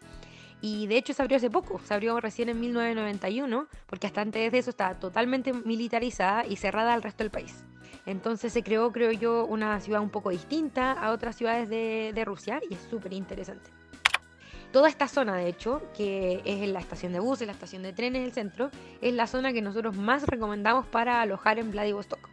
Y 0.60 0.86
de 0.86 0.96
hecho 0.96 1.12
se 1.12 1.22
abrió 1.22 1.36
hace 1.36 1.50
poco, 1.50 1.80
se 1.84 1.94
abrió 1.94 2.20
recién 2.20 2.48
en 2.48 2.60
1991, 2.60 3.66
porque 3.86 4.06
hasta 4.06 4.20
antes 4.20 4.50
de 4.50 4.58
eso 4.58 4.70
estaba 4.70 4.98
totalmente 4.98 5.52
militarizada 5.52 6.46
y 6.46 6.56
cerrada 6.56 6.94
al 6.94 7.02
resto 7.02 7.24
del 7.24 7.30
país. 7.30 7.64
Entonces 8.06 8.52
se 8.52 8.62
creó, 8.62 8.92
creo 8.92 9.12
yo, 9.12 9.44
una 9.44 9.78
ciudad 9.80 10.00
un 10.00 10.10
poco 10.10 10.30
distinta 10.30 10.92
a 10.92 11.12
otras 11.12 11.36
ciudades 11.36 11.68
de, 11.68 12.12
de 12.14 12.24
Rusia 12.24 12.60
y 12.68 12.74
es 12.74 12.80
súper 12.90 13.12
interesante. 13.12 13.77
Toda 14.72 14.88
esta 14.88 15.08
zona, 15.08 15.36
de 15.36 15.48
hecho, 15.48 15.82
que 15.96 16.42
es 16.44 16.68
la 16.68 16.80
estación 16.80 17.12
de 17.12 17.20
buses, 17.20 17.46
la 17.46 17.54
estación 17.54 17.82
de 17.82 17.94
trenes 17.94 18.22
del 18.22 18.32
centro, 18.32 18.70
es 19.00 19.14
la 19.14 19.26
zona 19.26 19.52
que 19.52 19.62
nosotros 19.62 19.96
más 19.96 20.26
recomendamos 20.26 20.86
para 20.86 21.22
alojar 21.22 21.58
en 21.58 21.70
Vladivostok. 21.70 22.28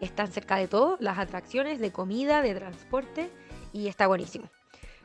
Están 0.00 0.28
cerca 0.28 0.56
de 0.56 0.66
todo, 0.66 0.96
las 1.00 1.18
atracciones 1.18 1.78
de 1.78 1.92
comida, 1.92 2.42
de 2.42 2.54
transporte 2.54 3.30
y 3.72 3.86
está 3.86 4.08
buenísimo. 4.08 4.50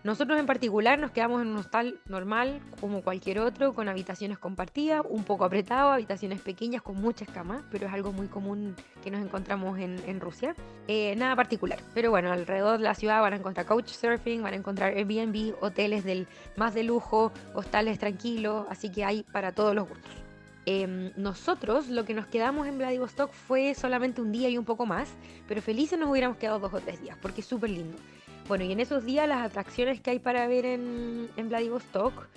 Nosotros 0.04 0.38
en 0.38 0.46
particular 0.46 1.00
nos 1.00 1.12
quedamos 1.12 1.42
en 1.42 1.48
un 1.48 1.58
hostal 1.58 1.98
normal, 2.08 2.60
como 2.82 3.02
cualquier 3.02 3.40
otro, 3.40 3.74
con 3.74 3.88
habitaciones 3.88 4.38
compartidas, 4.38 5.02
un 5.08 5.24
poco 5.24 5.46
apretado, 5.46 5.92
habitaciones 5.92 6.42
pequeñas 6.42 6.82
con 6.82 6.98
muchas 6.98 7.30
camas, 7.30 7.64
pero 7.72 7.88
es 7.88 7.94
algo 7.94 8.12
muy 8.12 8.28
común 8.28 8.76
que 9.02 9.10
nos 9.12 9.24
encontramos 9.24 9.80
en, 9.80 10.20
Rusia. 10.20 10.56
Eh, 10.90 11.16
nada 11.16 11.38
particular, 11.38 11.80
pero 11.94 12.10
bueno, 12.10 12.34
alrededor 12.34 12.80
de 12.80 12.84
la 12.84 12.96
ciudad 12.96 13.22
van 13.22 13.32
a 13.32 13.36
encontrar 13.38 13.66
couchsurfing, 13.66 14.44
van 14.44 14.54
a 14.54 14.58
encontrar 14.58 14.94
Airbnb, 14.94 15.56
hoteles 15.62 16.04
del 16.04 16.28
más 16.58 16.74
de 16.74 16.84
lujo, 16.84 17.32
hostales 17.54 17.98
tranquilos, 17.98 18.66
así 18.70 18.92
que 18.92 19.06
hay 19.06 19.24
para 19.24 19.54
todos 19.54 19.74
los 19.74 19.88
gustos. 19.88 20.12
Em, 20.66 21.12
nosotros 21.16 21.88
lo 21.88 22.06
que 22.06 22.14
nos 22.14 22.26
quedamos 22.26 22.68
en 22.68 22.78
Vladivostok 22.78 23.32
fue 23.32 23.74
solamente 23.74 24.22
un 24.22 24.32
día 24.34 24.50
y 24.50 24.58
un 24.58 24.66
poco 24.66 24.86
más, 24.86 25.10
pero 25.48 25.62
felices 25.62 25.98
nos 25.98 26.10
hubiéramos 26.10 26.38
quedado 26.38 26.60
dos 26.60 26.74
o 26.74 26.80
tres 26.80 27.02
días, 27.02 27.18
porque 27.22 27.42
es 27.42 27.48
súper 27.48 27.70
lindo. 27.70 27.98
Bueno, 28.48 28.66
y 28.66 28.72
en 28.72 28.80
esos 28.80 29.06
días 29.06 29.28
las 29.28 29.46
atracciones 29.46 30.02
que 30.02 30.12
hay 30.12 30.20
para 30.20 30.48
ver 30.48 30.66
en, 30.66 31.30
en 31.38 31.50
Vladivostok 31.50 32.28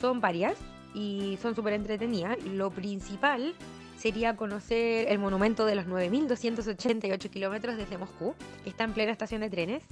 son 0.00 0.20
varias 0.20 0.56
y 0.94 1.38
son 1.42 1.54
súper 1.54 1.72
entretenidas. 1.72 2.42
Lo 2.44 2.70
principal 2.70 3.54
sería 3.96 4.36
conocer 4.36 5.08
el 5.08 5.18
monumento 5.18 5.64
de 5.64 5.74
los 5.74 5.86
9.288 5.86 7.30
kilómetros 7.30 7.76
desde 7.76 7.98
Moscú, 7.98 8.34
que 8.62 8.70
está 8.70 8.84
en 8.84 8.92
plena 8.92 9.12
estación 9.12 9.40
de 9.40 9.50
trenes. 9.50 9.82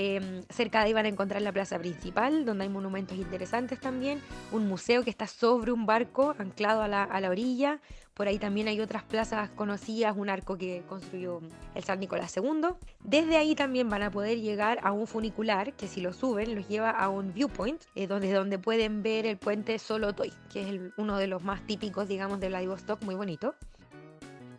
Em, 0.00 0.44
cerca 0.48 0.78
de 0.78 0.84
ahí 0.84 0.92
van 0.92 1.06
a 1.06 1.08
encontrar 1.08 1.42
la 1.42 1.50
plaza 1.50 1.76
principal, 1.76 2.44
donde 2.44 2.62
hay 2.62 2.70
monumentos 2.70 3.18
interesantes 3.18 3.80
también, 3.80 4.20
un 4.52 4.68
museo 4.68 5.02
que 5.02 5.10
está 5.10 5.26
sobre 5.26 5.72
un 5.72 5.86
barco 5.86 6.36
anclado 6.38 6.82
a 6.82 6.86
la, 6.86 7.02
a 7.02 7.20
la 7.20 7.30
orilla, 7.30 7.80
por 8.14 8.28
ahí 8.28 8.38
también 8.38 8.68
hay 8.68 8.80
otras 8.80 9.02
plazas 9.02 9.50
conocidas, 9.50 10.16
un 10.16 10.28
arco 10.28 10.56
que 10.56 10.84
construyó 10.88 11.40
el 11.74 11.82
San 11.82 11.98
Nicolás 11.98 12.36
II. 12.36 12.68
Desde 13.02 13.38
ahí 13.38 13.56
también 13.56 13.88
van 13.88 14.02
a 14.02 14.12
poder 14.12 14.40
llegar 14.40 14.78
a 14.84 14.92
un 14.92 15.08
funicular 15.08 15.72
que 15.72 15.88
si 15.88 16.00
lo 16.00 16.12
suben 16.12 16.54
los 16.54 16.68
lleva 16.68 16.90
a 16.90 17.08
un 17.08 17.34
viewpoint, 17.34 17.82
eh, 17.96 18.06
donde, 18.06 18.32
donde 18.32 18.60
pueden 18.60 19.02
ver 19.02 19.26
el 19.26 19.36
puente 19.36 19.80
Solotoy, 19.80 20.32
que 20.52 20.68
es 20.68 20.80
uno 20.96 21.16
de 21.16 21.26
los 21.26 21.42
más 21.42 21.66
típicos, 21.66 22.06
digamos, 22.06 22.38
de 22.38 22.50
Vladivostok, 22.50 23.02
muy 23.02 23.16
bonito. 23.16 23.56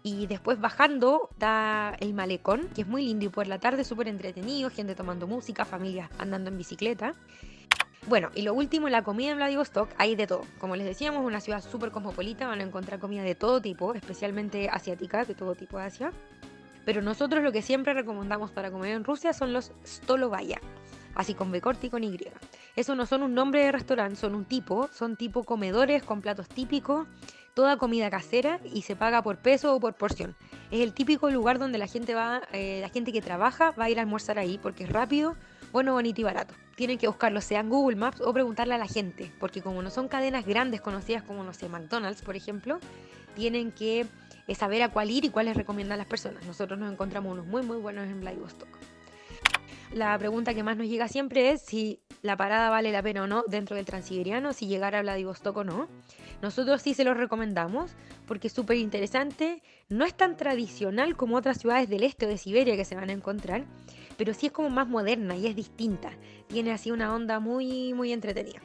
Y 0.02 0.28
después 0.28 0.62
bajando 0.62 1.30
da 1.38 1.96
el 2.00 2.14
malecón, 2.14 2.70
que 2.74 2.82
es 2.82 2.88
muy 2.88 3.06
lindo 3.06 3.26
y 3.26 3.30
por 3.30 3.48
la 3.48 3.60
tarde 3.60 3.84
súper 3.84 4.08
entretenido, 4.08 4.70
gente 4.70 4.96
tomando 4.96 5.28
música, 5.28 5.66
familias 5.66 6.10
andando 6.18 6.50
en 6.50 6.58
bicicleta. 6.58 7.16
Bueno, 8.08 8.30
y 8.34 8.44
lo 8.44 8.54
último, 8.54 8.88
la 8.88 9.04
comida 9.04 9.32
en 9.32 9.38
Vladivostok 9.38 9.90
hay 9.98 10.16
de 10.16 10.26
todo. 10.26 10.44
Como 10.58 10.76
les 10.76 10.86
decíamos, 10.86 11.26
una 11.26 11.42
ciudad 11.42 11.62
súper 11.62 11.92
cosmopolita, 11.92 12.48
van 12.48 12.62
a 12.62 12.64
encontrar 12.64 13.00
comida 13.00 13.24
de 13.24 13.36
todo 13.36 13.62
tipo, 13.62 13.94
especialmente 13.94 14.70
asiática, 14.70 15.26
de 15.26 15.36
todo 15.36 15.54
tipo 15.54 15.78
de 15.78 15.84
Asia. 15.84 16.12
Pero 16.86 17.02
nosotros 17.02 17.44
lo 17.44 17.52
que 17.52 17.62
siempre 17.62 17.94
recomendamos 17.94 18.52
para 18.52 18.72
comer 18.72 18.96
en 18.96 19.04
Rusia 19.04 19.34
son 19.34 19.52
los 19.54 19.74
stolovaya, 19.86 20.60
así 21.14 21.34
con 21.34 21.52
B 21.52 21.62
corta 21.62 21.86
y 21.86 21.90
con 21.90 22.04
Y. 22.04 22.18
Eso 22.76 22.96
no 22.96 23.06
son 23.06 23.22
un 23.22 23.34
nombre 23.34 23.66
de 23.66 23.72
restaurante, 23.74 24.16
son 24.16 24.34
un 24.34 24.46
tipo, 24.46 24.90
son 24.94 25.18
tipo 25.18 25.44
comedores 25.44 26.02
con 26.02 26.22
platos 26.22 26.48
típicos, 26.48 27.06
toda 27.60 27.76
comida 27.76 28.10
casera 28.10 28.62
y 28.64 28.84
se 28.84 28.96
paga 28.96 29.22
por 29.22 29.36
peso 29.36 29.76
o 29.76 29.82
por 29.82 29.94
porción. 29.94 30.34
Es 30.72 30.80
el 30.80 30.94
típico 30.94 31.30
lugar 31.30 31.60
donde 31.60 31.78
la 31.78 31.88
gente 31.88 32.16
va, 32.16 32.42
eh, 32.54 32.80
la 32.82 32.88
gente 32.88 33.12
que 33.12 33.22
trabaja 33.22 33.72
va 33.72 33.84
a 33.84 33.90
ir 33.90 34.00
a 34.00 34.02
almorzar 34.02 34.40
ahí 34.40 34.58
porque 34.58 34.86
es 34.86 34.90
rápido, 34.90 35.36
bueno, 35.74 35.92
bonito 35.92 36.22
y 36.22 36.24
barato. 36.24 36.54
Tienen 36.78 36.98
que 36.98 37.08
buscarlo, 37.08 37.42
sea 37.42 37.60
en 37.60 37.68
Google 37.68 37.98
Maps 37.98 38.22
o 38.22 38.32
preguntarle 38.32 38.76
a 38.76 38.78
la 38.78 38.88
gente, 38.88 39.30
porque 39.42 39.62
como 39.62 39.82
no 39.82 39.90
son 39.90 40.08
cadenas 40.08 40.46
grandes 40.46 40.80
conocidas 40.80 41.22
como, 41.22 41.44
no 41.44 41.54
sé, 41.54 41.68
McDonald's, 41.68 42.22
por 42.22 42.38
ejemplo, 42.38 42.80
tienen 43.36 43.74
que 43.74 44.06
eh, 44.48 44.56
saber 44.56 44.82
a 44.82 44.88
cuál 44.88 45.12
ir 45.12 45.26
y 45.26 45.30
cuáles 45.30 45.58
recomiendan 45.58 45.98
las 45.98 46.08
personas. 46.08 46.46
Nosotros 46.46 46.80
nos 46.80 46.90
encontramos 46.90 47.34
unos 47.34 47.46
muy, 47.46 47.62
muy 47.62 47.76
buenos 47.76 48.06
en 48.06 48.22
Vladivostok. 48.22 48.70
La 49.92 50.18
pregunta 50.18 50.54
que 50.54 50.64
más 50.64 50.78
nos 50.78 50.88
llega 50.88 51.10
siempre 51.10 51.50
es 51.50 51.62
si 51.62 52.00
la 52.22 52.38
parada 52.38 52.70
vale 52.70 52.94
la 52.94 53.04
pena 53.04 53.24
o 53.24 53.28
no 53.28 53.44
dentro 53.48 53.76
del 53.76 53.86
Transiberiano, 53.86 54.54
si 54.54 54.68
llegar 54.68 54.96
a 54.96 55.02
Vladivostok 55.02 55.58
o 55.58 55.64
no. 55.66 55.90
Nosotros 56.42 56.82
sí 56.82 56.94
se 56.94 57.04
lo 57.04 57.14
recomendamos 57.14 57.92
porque 58.26 58.48
es 58.48 58.54
súper 58.54 58.78
interesante, 58.78 59.62
no 59.90 60.06
es 60.06 60.14
tan 60.14 60.38
tradicional 60.38 61.16
como 61.18 61.36
otras 61.36 61.60
ciudades 61.60 61.90
del 61.90 62.04
este 62.04 62.26
o 62.26 62.30
de 62.30 62.38
Siberia 62.38 62.76
que 62.76 62.86
se 62.86 62.96
van 62.96 63.10
a 63.10 63.14
encontrar, 63.14 63.66
pero 64.18 64.34
sí 64.34 64.48
es 64.48 64.52
como 64.52 64.70
más 64.70 64.88
moderna 64.88 65.36
y 65.36 65.48
es 65.48 65.56
distinta. 65.56 66.12
Tiene 66.48 66.72
así 66.72 66.92
una 66.92 67.14
onda 67.14 67.40
muy, 67.40 67.94
muy 67.94 68.14
entretenida. 68.14 68.60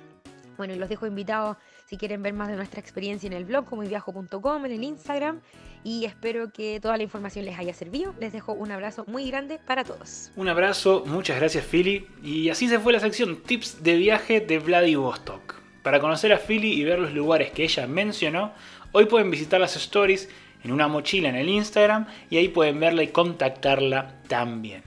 Bueno, 0.56 0.74
y 0.74 0.78
los 0.78 0.88
dejo 0.88 1.06
invitados 1.06 1.56
si 1.86 1.96
quieren 1.96 2.22
ver 2.22 2.32
más 2.32 2.48
de 2.48 2.56
nuestra 2.56 2.80
experiencia 2.80 3.26
en 3.26 3.32
el 3.32 3.44
blog 3.44 3.64
como 3.64 3.82
viajo.com, 3.82 4.64
en 4.64 4.72
el 4.72 4.84
Instagram. 4.84 5.40
Y 5.82 6.04
espero 6.04 6.52
que 6.52 6.80
toda 6.80 6.96
la 6.96 7.02
información 7.02 7.44
les 7.44 7.58
haya 7.58 7.74
servido. 7.74 8.14
Les 8.20 8.32
dejo 8.32 8.52
un 8.52 8.70
abrazo 8.70 9.04
muy 9.06 9.28
grande 9.28 9.58
para 9.58 9.84
todos. 9.84 10.30
Un 10.36 10.48
abrazo, 10.48 11.04
muchas 11.06 11.38
gracias 11.38 11.64
Philly. 11.64 12.06
Y 12.22 12.48
así 12.48 12.68
se 12.68 12.78
fue 12.78 12.92
la 12.92 13.00
sección 13.00 13.42
Tips 13.42 13.82
de 13.82 13.96
viaje 13.96 14.40
de 14.40 14.58
Vladivostok. 14.58 15.63
Para 15.84 16.00
conocer 16.00 16.32
a 16.32 16.38
Philly 16.38 16.72
y 16.72 16.82
ver 16.82 16.98
los 16.98 17.12
lugares 17.12 17.50
que 17.50 17.62
ella 17.62 17.86
mencionó, 17.86 18.54
hoy 18.92 19.04
pueden 19.04 19.30
visitar 19.30 19.60
las 19.60 19.76
stories 19.76 20.30
en 20.64 20.72
una 20.72 20.88
mochila 20.88 21.28
en 21.28 21.36
el 21.36 21.50
Instagram 21.50 22.06
y 22.30 22.38
ahí 22.38 22.48
pueden 22.48 22.80
verla 22.80 23.02
y 23.02 23.08
contactarla 23.08 24.22
también. 24.26 24.82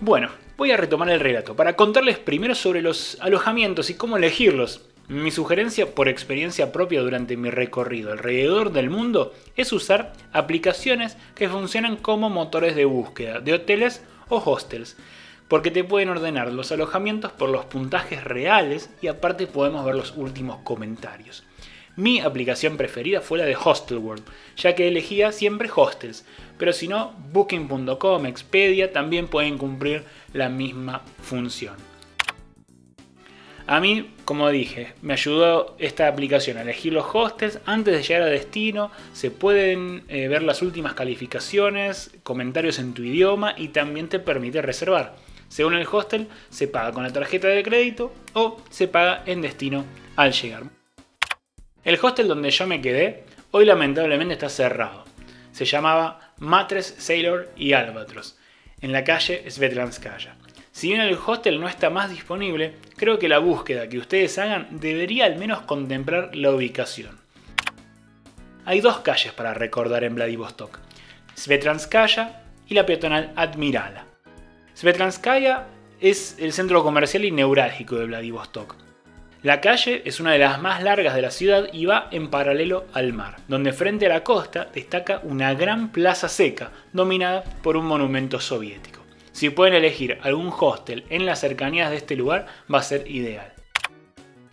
Bueno, 0.00 0.30
voy 0.56 0.72
a 0.72 0.76
retomar 0.76 1.08
el 1.10 1.20
relato 1.20 1.54
para 1.54 1.76
contarles 1.76 2.18
primero 2.18 2.56
sobre 2.56 2.82
los 2.82 3.18
alojamientos 3.20 3.88
y 3.88 3.94
cómo 3.94 4.16
elegirlos. 4.16 4.84
Mi 5.06 5.30
sugerencia 5.30 5.94
por 5.94 6.08
experiencia 6.08 6.72
propia 6.72 7.00
durante 7.00 7.36
mi 7.36 7.48
recorrido 7.48 8.10
alrededor 8.10 8.72
del 8.72 8.90
mundo 8.90 9.32
es 9.54 9.72
usar 9.72 10.12
aplicaciones 10.32 11.16
que 11.36 11.48
funcionan 11.48 11.96
como 11.96 12.30
motores 12.30 12.74
de 12.74 12.84
búsqueda 12.84 13.38
de 13.38 13.52
hoteles 13.52 14.02
o 14.28 14.38
hostels, 14.38 14.96
porque 15.48 15.70
te 15.70 15.84
pueden 15.84 16.10
ordenar 16.10 16.52
los 16.52 16.70
alojamientos 16.70 17.32
por 17.32 17.48
los 17.48 17.64
puntajes 17.64 18.22
reales 18.22 18.90
y 19.00 19.08
aparte 19.08 19.46
podemos 19.46 19.84
ver 19.84 19.94
los 19.94 20.14
últimos 20.16 20.58
comentarios. 20.58 21.44
Mi 21.96 22.20
aplicación 22.20 22.76
preferida 22.76 23.20
fue 23.20 23.38
la 23.38 23.44
de 23.44 23.56
Hostelworld, 23.56 24.22
ya 24.56 24.76
que 24.76 24.86
elegía 24.86 25.32
siempre 25.32 25.68
hostels, 25.74 26.24
pero 26.56 26.72
si 26.72 26.86
no, 26.86 27.12
Booking.com, 27.32 28.26
Expedia 28.26 28.92
también 28.92 29.26
pueden 29.26 29.58
cumplir 29.58 30.04
la 30.32 30.48
misma 30.48 31.02
función. 31.20 31.74
A 33.66 33.80
mí, 33.80 34.14
como 34.24 34.48
dije, 34.48 34.94
me 35.02 35.12
ayudó 35.14 35.76
esta 35.78 36.08
aplicación 36.08 36.56
a 36.56 36.62
elegir 36.62 36.92
los 36.92 37.04
hostels 37.12 37.58
antes 37.66 37.94
de 37.94 38.02
llegar 38.02 38.22
a 38.22 38.26
destino. 38.26 38.90
Se 39.12 39.30
pueden 39.30 40.04
eh, 40.08 40.28
ver 40.28 40.42
las 40.42 40.62
últimas 40.62 40.94
calificaciones, 40.94 42.12
comentarios 42.22 42.78
en 42.78 42.94
tu 42.94 43.02
idioma 43.02 43.54
y 43.58 43.68
también 43.68 44.08
te 44.08 44.20
permite 44.20 44.62
reservar. 44.62 45.16
Según 45.48 45.74
el 45.74 45.86
hostel, 45.90 46.28
se 46.50 46.68
paga 46.68 46.92
con 46.92 47.02
la 47.02 47.12
tarjeta 47.12 47.48
de 47.48 47.62
crédito 47.62 48.12
o 48.34 48.60
se 48.70 48.88
paga 48.88 49.22
en 49.26 49.42
destino 49.42 49.84
al 50.16 50.32
llegar. 50.32 50.64
El 51.84 51.98
hostel 52.02 52.28
donde 52.28 52.50
yo 52.50 52.66
me 52.66 52.80
quedé 52.80 53.24
hoy 53.50 53.64
lamentablemente 53.64 54.34
está 54.34 54.48
cerrado. 54.48 55.04
Se 55.52 55.64
llamaba 55.64 56.32
Matres, 56.38 56.94
Sailor 56.98 57.50
y 57.56 57.72
Albatros, 57.72 58.36
en 58.80 58.92
la 58.92 59.04
calle 59.04 59.50
Svetlanskaya. 59.50 60.36
Si 60.70 60.88
bien 60.88 61.00
el 61.00 61.18
hostel 61.26 61.60
no 61.60 61.66
está 61.66 61.90
más 61.90 62.10
disponible, 62.10 62.74
creo 62.96 63.18
que 63.18 63.28
la 63.28 63.38
búsqueda 63.38 63.88
que 63.88 63.98
ustedes 63.98 64.38
hagan 64.38 64.68
debería 64.78 65.24
al 65.24 65.36
menos 65.36 65.62
contemplar 65.62 66.36
la 66.36 66.52
ubicación. 66.52 67.18
Hay 68.64 68.80
dos 68.80 68.98
calles 68.98 69.32
para 69.32 69.54
recordar 69.54 70.04
en 70.04 70.14
Vladivostok, 70.14 70.78
Svetlanskaya 71.34 72.42
y 72.68 72.74
la 72.74 72.84
peatonal 72.84 73.32
Admirala. 73.34 74.07
Svetlanskaya 74.78 75.66
es 76.00 76.36
el 76.38 76.52
centro 76.52 76.84
comercial 76.84 77.24
y 77.24 77.32
neurálgico 77.32 77.96
de 77.96 78.04
Vladivostok. 78.04 78.76
La 79.42 79.60
calle 79.60 80.02
es 80.04 80.20
una 80.20 80.30
de 80.30 80.38
las 80.38 80.62
más 80.62 80.84
largas 80.84 81.16
de 81.16 81.22
la 81.22 81.32
ciudad 81.32 81.66
y 81.72 81.86
va 81.86 82.06
en 82.12 82.30
paralelo 82.30 82.86
al 82.92 83.12
mar, 83.12 83.38
donde 83.48 83.72
frente 83.72 84.06
a 84.06 84.08
la 84.08 84.22
costa 84.22 84.68
destaca 84.72 85.20
una 85.24 85.52
gran 85.54 85.90
plaza 85.90 86.28
seca 86.28 86.70
dominada 86.92 87.42
por 87.60 87.76
un 87.76 87.86
monumento 87.86 88.38
soviético. 88.38 89.00
Si 89.32 89.50
pueden 89.50 89.74
elegir 89.74 90.20
algún 90.22 90.52
hostel 90.56 91.04
en 91.10 91.26
las 91.26 91.40
cercanías 91.40 91.90
de 91.90 91.96
este 91.96 92.14
lugar 92.14 92.46
va 92.72 92.78
a 92.78 92.84
ser 92.84 93.10
ideal. 93.10 93.52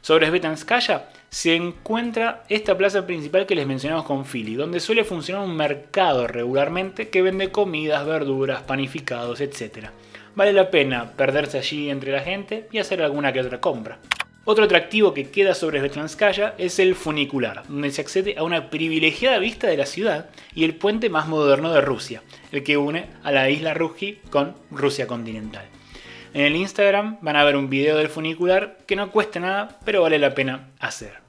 Sobre 0.02 0.26
Svetanskaya 0.26 1.08
se 1.30 1.56
encuentra 1.56 2.46
esta 2.50 2.76
plaza 2.76 3.06
principal 3.06 3.46
que 3.46 3.54
les 3.54 3.68
mencionamos 3.68 4.06
con 4.06 4.26
Philly, 4.26 4.56
donde 4.56 4.80
suele 4.80 5.04
funcionar 5.04 5.44
un 5.46 5.56
mercado 5.56 6.26
regularmente 6.26 7.10
que 7.10 7.22
vende 7.22 7.52
comidas, 7.52 8.08
verduras, 8.08 8.64
panificados, 8.64 9.40
etc. 9.40 9.90
Vale 10.36 10.52
la 10.52 10.70
pena 10.70 11.14
perderse 11.14 11.58
allí 11.58 11.90
entre 11.90 12.12
la 12.12 12.20
gente 12.20 12.68
y 12.72 12.80
hacer 12.80 13.02
alguna 13.02 13.32
que 13.32 13.40
otra 13.40 13.62
compra. 13.62 14.00
Otro 14.44 14.66
atractivo 14.66 15.14
que 15.14 15.32
queda 15.32 15.56
sobre 15.56 15.80
Svetanskaya 15.80 16.54
es 16.58 16.78
el 16.78 16.94
funicular, 16.94 17.64
donde 17.68 17.90
se 17.90 18.02
accede 18.02 18.36
a 18.38 18.44
una 18.44 18.70
privilegiada 18.70 19.40
vista 19.40 19.68
de 19.68 19.78
la 19.78 19.86
ciudad 19.86 20.30
y 20.54 20.66
el 20.66 20.76
puente 20.76 21.10
más 21.10 21.28
moderno 21.28 21.74
de 21.74 21.82
Rusia, 21.82 22.22
el 22.52 22.64
que 22.64 22.78
une 22.78 23.08
a 23.24 23.32
la 23.32 23.50
isla 23.50 23.74
Ruzhki 23.74 24.20
con 24.30 24.54
Rusia 24.70 25.08
continental. 25.08 25.66
En 26.34 26.42
el 26.42 26.56
Instagram 26.58 27.18
van 27.22 27.38
a 27.38 27.44
ver 27.44 27.56
un 27.56 27.70
video 27.70 27.98
del 27.98 28.10
funicular 28.10 28.78
que 28.86 28.98
no 28.98 29.12
cuesta 29.12 29.40
nada, 29.40 29.80
pero 29.86 30.02
vale 30.02 30.20
la 30.20 30.36
pena 30.36 30.68
hacer. 30.80 31.25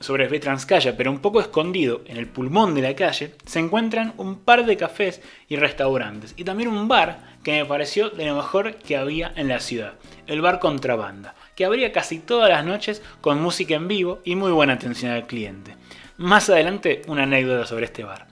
Sobre 0.00 0.28
Vetranskaya, 0.28 0.96
pero 0.96 1.10
un 1.10 1.18
poco 1.18 1.40
escondido 1.40 2.02
en 2.06 2.16
el 2.16 2.28
pulmón 2.28 2.74
de 2.74 2.82
la 2.82 2.94
calle, 2.94 3.34
se 3.44 3.58
encuentran 3.58 4.14
un 4.16 4.38
par 4.38 4.64
de 4.64 4.76
cafés 4.76 5.20
y 5.48 5.56
restaurantes, 5.56 6.34
y 6.36 6.44
también 6.44 6.68
un 6.68 6.86
bar 6.86 7.38
que 7.42 7.52
me 7.52 7.64
pareció 7.64 8.10
de 8.10 8.26
lo 8.26 8.36
mejor 8.36 8.76
que 8.76 8.96
había 8.96 9.32
en 9.34 9.48
la 9.48 9.58
ciudad, 9.58 9.94
el 10.26 10.40
bar 10.40 10.60
Contrabanda, 10.60 11.34
que 11.56 11.64
abría 11.64 11.90
casi 11.90 12.20
todas 12.20 12.48
las 12.48 12.64
noches 12.64 13.02
con 13.20 13.40
música 13.40 13.74
en 13.74 13.88
vivo 13.88 14.20
y 14.24 14.36
muy 14.36 14.52
buena 14.52 14.74
atención 14.74 15.10
al 15.10 15.26
cliente. 15.26 15.74
Más 16.16 16.48
adelante 16.48 17.02
una 17.08 17.24
anécdota 17.24 17.66
sobre 17.66 17.86
este 17.86 18.04
bar. 18.04 18.28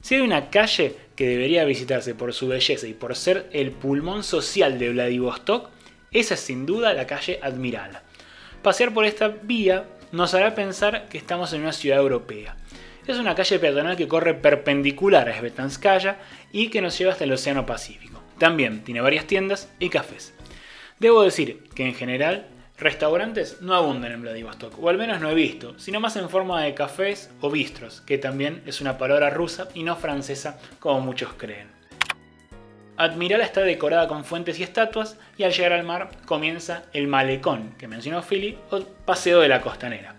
Si 0.00 0.14
hay 0.14 0.20
una 0.20 0.50
calle 0.50 0.94
que 1.16 1.26
debería 1.26 1.64
visitarse 1.64 2.14
por 2.14 2.32
su 2.32 2.48
belleza 2.48 2.86
y 2.86 2.92
por 2.92 3.16
ser 3.16 3.48
el 3.52 3.72
pulmón 3.72 4.22
social 4.22 4.78
de 4.78 4.90
Vladivostok, 4.90 5.70
esa 6.12 6.34
es 6.34 6.40
sin 6.40 6.66
duda 6.66 6.94
la 6.94 7.06
calle 7.06 7.40
Admiral. 7.42 8.00
Pasear 8.62 8.94
por 8.94 9.04
esta 9.04 9.28
vía 9.28 9.84
nos 10.12 10.34
hará 10.34 10.54
pensar 10.54 11.08
que 11.08 11.18
estamos 11.18 11.52
en 11.52 11.62
una 11.62 11.72
ciudad 11.72 11.98
europea. 11.98 12.56
Es 13.06 13.18
una 13.18 13.34
calle 13.34 13.58
peatonal 13.58 13.96
que 13.96 14.08
corre 14.08 14.34
perpendicular 14.34 15.28
a 15.28 15.38
Svetanskaya 15.38 16.18
y 16.52 16.70
que 16.70 16.80
nos 16.80 16.98
lleva 16.98 17.12
hasta 17.12 17.24
el 17.24 17.32
Océano 17.32 17.66
Pacífico. 17.66 18.20
También 18.38 18.82
tiene 18.82 19.00
varias 19.00 19.26
tiendas 19.26 19.70
y 19.78 19.88
cafés. 19.88 20.34
Debo 20.98 21.22
decir 21.22 21.64
que 21.74 21.84
en 21.84 21.94
general 21.94 22.48
Restaurantes 22.78 23.62
no 23.62 23.74
abundan 23.74 24.12
en 24.12 24.22
Vladivostok, 24.22 24.82
o 24.82 24.88
al 24.90 24.98
menos 24.98 25.20
no 25.20 25.30
he 25.30 25.34
visto, 25.34 25.78
sino 25.78 26.00
más 26.00 26.16
en 26.16 26.28
forma 26.28 26.62
de 26.62 26.74
cafés 26.74 27.30
o 27.40 27.50
bistros, 27.50 28.02
que 28.02 28.18
también 28.18 28.62
es 28.66 28.82
una 28.82 28.98
palabra 28.98 29.30
rusa 29.30 29.68
y 29.72 29.82
no 29.82 29.96
francesa 29.96 30.58
como 30.78 31.00
muchos 31.00 31.32
creen. 31.34 31.75
Admiral 32.96 33.40
está 33.40 33.62
decorada 33.62 34.08
con 34.08 34.24
fuentes 34.24 34.58
y 34.58 34.62
estatuas 34.62 35.18
y 35.36 35.44
al 35.44 35.52
llegar 35.52 35.72
al 35.72 35.84
mar 35.84 36.10
comienza 36.24 36.84
el 36.92 37.08
malecón 37.08 37.74
que 37.78 37.88
mencionó 37.88 38.22
Philly 38.22 38.58
o 38.70 38.80
paseo 39.04 39.40
de 39.40 39.48
la 39.48 39.60
costanera. 39.60 40.14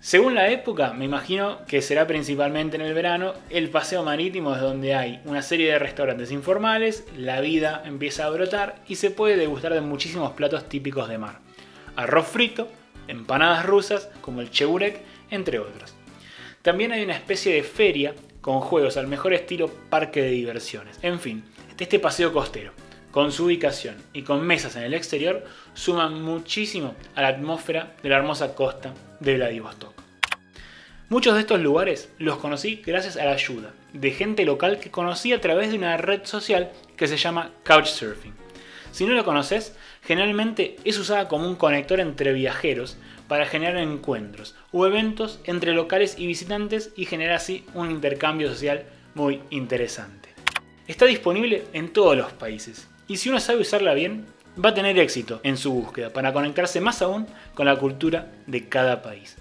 Según 0.00 0.34
la 0.34 0.48
época, 0.48 0.92
me 0.92 1.04
imagino 1.04 1.64
que 1.66 1.80
será 1.80 2.06
principalmente 2.06 2.76
en 2.76 2.82
el 2.82 2.94
verano, 2.94 3.34
el 3.50 3.70
paseo 3.70 4.02
marítimo 4.02 4.54
es 4.54 4.60
donde 4.60 4.94
hay 4.94 5.20
una 5.24 5.42
serie 5.42 5.70
de 5.70 5.78
restaurantes 5.78 6.32
informales, 6.32 7.06
la 7.16 7.40
vida 7.40 7.82
empieza 7.84 8.26
a 8.26 8.30
brotar 8.30 8.76
y 8.88 8.96
se 8.96 9.10
puede 9.10 9.36
degustar 9.36 9.72
de 9.74 9.80
muchísimos 9.80 10.32
platos 10.32 10.68
típicos 10.68 11.08
de 11.08 11.18
mar 11.18 11.38
arroz 11.96 12.26
frito, 12.26 12.68
empanadas 13.08 13.66
rusas 13.66 14.08
como 14.20 14.40
el 14.40 14.50
cheburek, 14.50 15.00
entre 15.30 15.58
otros. 15.58 15.94
También 16.62 16.92
hay 16.92 17.02
una 17.02 17.14
especie 17.14 17.54
de 17.54 17.62
feria 17.62 18.14
con 18.40 18.60
juegos 18.60 18.96
al 18.96 19.06
mejor 19.06 19.32
estilo 19.34 19.68
parque 19.68 20.22
de 20.22 20.30
diversiones. 20.30 20.98
En 21.02 21.20
fin, 21.20 21.44
este 21.78 21.98
paseo 21.98 22.32
costero, 22.32 22.72
con 23.10 23.32
su 23.32 23.44
ubicación 23.44 23.96
y 24.12 24.22
con 24.22 24.46
mesas 24.46 24.76
en 24.76 24.84
el 24.84 24.94
exterior, 24.94 25.44
suman 25.74 26.22
muchísimo 26.22 26.94
a 27.14 27.22
la 27.22 27.28
atmósfera 27.28 27.94
de 28.02 28.08
la 28.08 28.16
hermosa 28.16 28.54
costa 28.54 28.94
de 29.20 29.36
Vladivostok. 29.36 29.92
Muchos 31.08 31.34
de 31.34 31.40
estos 31.40 31.60
lugares 31.60 32.08
los 32.18 32.38
conocí 32.38 32.82
gracias 32.86 33.18
a 33.18 33.26
la 33.26 33.32
ayuda 33.32 33.74
de 33.92 34.12
gente 34.12 34.46
local 34.46 34.80
que 34.80 34.90
conocí 34.90 35.32
a 35.32 35.42
través 35.42 35.70
de 35.70 35.76
una 35.76 35.98
red 35.98 36.24
social 36.24 36.72
que 36.96 37.06
se 37.06 37.18
llama 37.18 37.50
Couchsurfing. 37.64 38.32
Si 38.92 39.04
no 39.04 39.12
lo 39.12 39.24
conoces, 39.24 39.76
generalmente 40.02 40.76
es 40.84 40.98
usada 40.98 41.28
como 41.28 41.46
un 41.46 41.56
conector 41.56 42.00
entre 42.00 42.32
viajeros 42.32 42.96
para 43.28 43.46
generar 43.46 43.76
encuentros 43.78 44.54
o 44.72 44.86
eventos 44.86 45.40
entre 45.44 45.72
locales 45.72 46.18
y 46.18 46.26
visitantes 46.26 46.92
y 46.96 47.04
generar 47.04 47.36
así 47.36 47.64
un 47.74 47.90
intercambio 47.90 48.48
social 48.48 48.84
muy 49.14 49.40
interesante. 49.50 50.21
Está 50.92 51.06
disponible 51.06 51.64
en 51.72 51.90
todos 51.90 52.14
los 52.14 52.32
países 52.32 52.86
y 53.08 53.16
si 53.16 53.30
uno 53.30 53.40
sabe 53.40 53.62
usarla 53.62 53.94
bien, 53.94 54.26
va 54.62 54.68
a 54.68 54.74
tener 54.74 54.98
éxito 54.98 55.40
en 55.42 55.56
su 55.56 55.72
búsqueda 55.72 56.10
para 56.10 56.34
conectarse 56.34 56.82
más 56.82 57.00
aún 57.00 57.26
con 57.54 57.64
la 57.64 57.76
cultura 57.76 58.30
de 58.46 58.68
cada 58.68 59.00
país. 59.00 59.38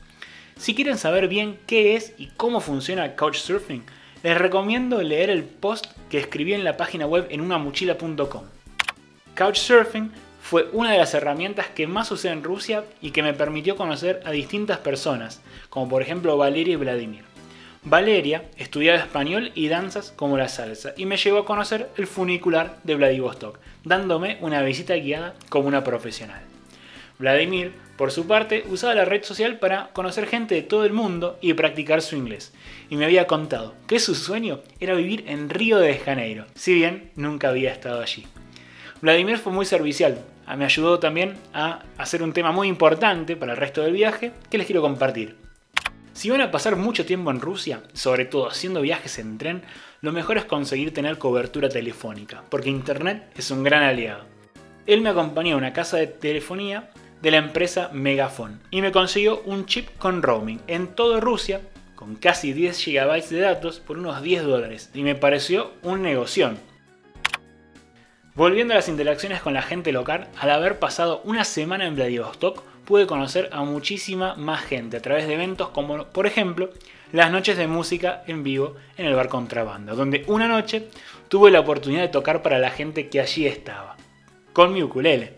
Si 0.55 0.73
quieren 0.73 0.97
saber 0.97 1.27
bien 1.27 1.59
qué 1.67 1.97
es 1.97 2.13
y 2.17 2.27
cómo 2.37 2.61
funciona 2.61 3.17
Couchsurfing, 3.17 3.83
les 4.23 4.37
recomiendo 4.37 5.01
leer 5.01 5.29
el 5.29 5.43
post 5.43 5.87
que 6.09 6.19
escribí 6.19 6.53
en 6.53 6.63
la 6.63 6.77
página 6.77 7.05
web 7.05 7.27
en 7.29 7.41
unamochila.com. 7.41 8.43
Couchsurfing 9.35 10.09
fue 10.41 10.69
una 10.71 10.93
de 10.93 10.99
las 10.99 11.13
herramientas 11.13 11.67
que 11.67 11.85
más 11.85 12.11
usé 12.11 12.29
en 12.29 12.45
Rusia 12.45 12.85
y 13.01 13.11
que 13.11 13.23
me 13.23 13.33
permitió 13.33 13.75
conocer 13.75 14.21
a 14.23 14.31
distintas 14.31 14.77
personas, 14.77 15.41
como 15.69 15.89
por 15.89 16.01
ejemplo 16.01 16.37
Valeria 16.37 16.75
y 16.75 16.77
Vladimir. 16.77 17.30
Valeria 17.83 18.43
estudiaba 18.57 18.99
español 18.99 19.51
y 19.55 19.67
danzas 19.67 20.11
como 20.15 20.37
la 20.37 20.49
salsa 20.49 20.93
y 20.97 21.07
me 21.07 21.17
llevó 21.17 21.39
a 21.39 21.45
conocer 21.45 21.89
el 21.97 22.05
funicular 22.05 22.77
de 22.83 22.93
Vladivostok, 22.93 23.57
dándome 23.83 24.37
una 24.41 24.61
visita 24.61 24.93
guiada 24.93 25.33
como 25.49 25.67
una 25.67 25.83
profesional. 25.83 26.43
Vladimir, 27.17 27.73
por 27.97 28.11
su 28.11 28.27
parte, 28.27 28.63
usaba 28.69 28.93
la 28.93 29.05
red 29.05 29.23
social 29.23 29.57
para 29.57 29.89
conocer 29.93 30.27
gente 30.27 30.53
de 30.53 30.61
todo 30.61 30.85
el 30.85 30.93
mundo 30.93 31.39
y 31.41 31.53
practicar 31.53 32.03
su 32.03 32.15
inglés, 32.15 32.53
y 32.91 32.97
me 32.97 33.05
había 33.05 33.25
contado 33.25 33.73
que 33.87 33.99
su 33.99 34.13
sueño 34.13 34.59
era 34.79 34.93
vivir 34.93 35.23
en 35.27 35.49
Río 35.49 35.79
de 35.79 35.97
Janeiro, 35.97 36.45
si 36.53 36.75
bien 36.75 37.09
nunca 37.15 37.49
había 37.49 37.71
estado 37.71 37.99
allí. 37.99 38.27
Vladimir 39.01 39.39
fue 39.39 39.53
muy 39.53 39.65
servicial, 39.65 40.19
me 40.55 40.65
ayudó 40.65 40.99
también 40.99 41.35
a 41.51 41.83
hacer 41.97 42.21
un 42.21 42.33
tema 42.33 42.51
muy 42.51 42.67
importante 42.67 43.35
para 43.35 43.53
el 43.53 43.57
resto 43.57 43.81
del 43.81 43.93
viaje 43.93 44.33
que 44.51 44.59
les 44.59 44.67
quiero 44.67 44.83
compartir. 44.83 45.40
Si 46.21 46.29
van 46.29 46.41
a 46.41 46.51
pasar 46.51 46.75
mucho 46.75 47.03
tiempo 47.03 47.31
en 47.31 47.41
Rusia, 47.41 47.81
sobre 47.93 48.25
todo 48.25 48.47
haciendo 48.47 48.81
viajes 48.81 49.17
en 49.17 49.39
tren, 49.39 49.63
lo 50.01 50.11
mejor 50.11 50.37
es 50.37 50.45
conseguir 50.45 50.93
tener 50.93 51.17
cobertura 51.17 51.67
telefónica, 51.67 52.43
porque 52.47 52.69
Internet 52.69 53.31
es 53.35 53.49
un 53.49 53.63
gran 53.63 53.81
aliado. 53.81 54.25
Él 54.85 55.01
me 55.01 55.09
acompañó 55.09 55.55
a 55.55 55.57
una 55.57 55.73
casa 55.73 55.97
de 55.97 56.05
telefonía 56.05 56.91
de 57.23 57.31
la 57.31 57.37
empresa 57.37 57.89
Megafon 57.91 58.61
y 58.69 58.83
me 58.83 58.91
consiguió 58.91 59.41
un 59.45 59.65
chip 59.65 59.89
con 59.97 60.21
roaming 60.21 60.61
en 60.67 60.89
toda 60.89 61.19
Rusia 61.19 61.61
con 61.95 62.15
casi 62.15 62.53
10 62.53 62.85
GB 62.85 63.29
de 63.29 63.39
datos 63.39 63.79
por 63.79 63.97
unos 63.97 64.21
10 64.21 64.43
dólares 64.43 64.91
y 64.93 65.01
me 65.01 65.15
pareció 65.15 65.71
un 65.81 66.03
negocio. 66.03 66.53
Volviendo 68.35 68.75
a 68.75 68.77
las 68.77 68.89
interacciones 68.89 69.41
con 69.41 69.55
la 69.55 69.63
gente 69.63 69.91
local, 69.91 70.27
al 70.39 70.51
haber 70.51 70.77
pasado 70.77 71.23
una 71.25 71.45
semana 71.45 71.87
en 71.87 71.95
Vladivostok, 71.95 72.63
pude 72.91 73.07
conocer 73.07 73.47
a 73.53 73.63
muchísima 73.63 74.35
más 74.35 74.65
gente 74.65 74.97
a 74.97 75.01
través 75.01 75.25
de 75.25 75.35
eventos 75.35 75.69
como, 75.69 76.07
por 76.07 76.27
ejemplo, 76.27 76.71
las 77.13 77.31
noches 77.31 77.55
de 77.55 77.65
música 77.65 78.21
en 78.27 78.43
vivo 78.43 78.75
en 78.97 79.05
el 79.05 79.15
bar 79.15 79.29
Contrabanda, 79.29 79.93
donde 79.93 80.25
una 80.27 80.49
noche 80.49 80.89
tuve 81.29 81.51
la 81.51 81.61
oportunidad 81.61 82.01
de 82.01 82.09
tocar 82.09 82.41
para 82.41 82.59
la 82.59 82.69
gente 82.69 83.07
que 83.07 83.21
allí 83.21 83.47
estaba, 83.47 83.95
con 84.51 84.73
mi 84.73 84.83
ukulele. 84.83 85.35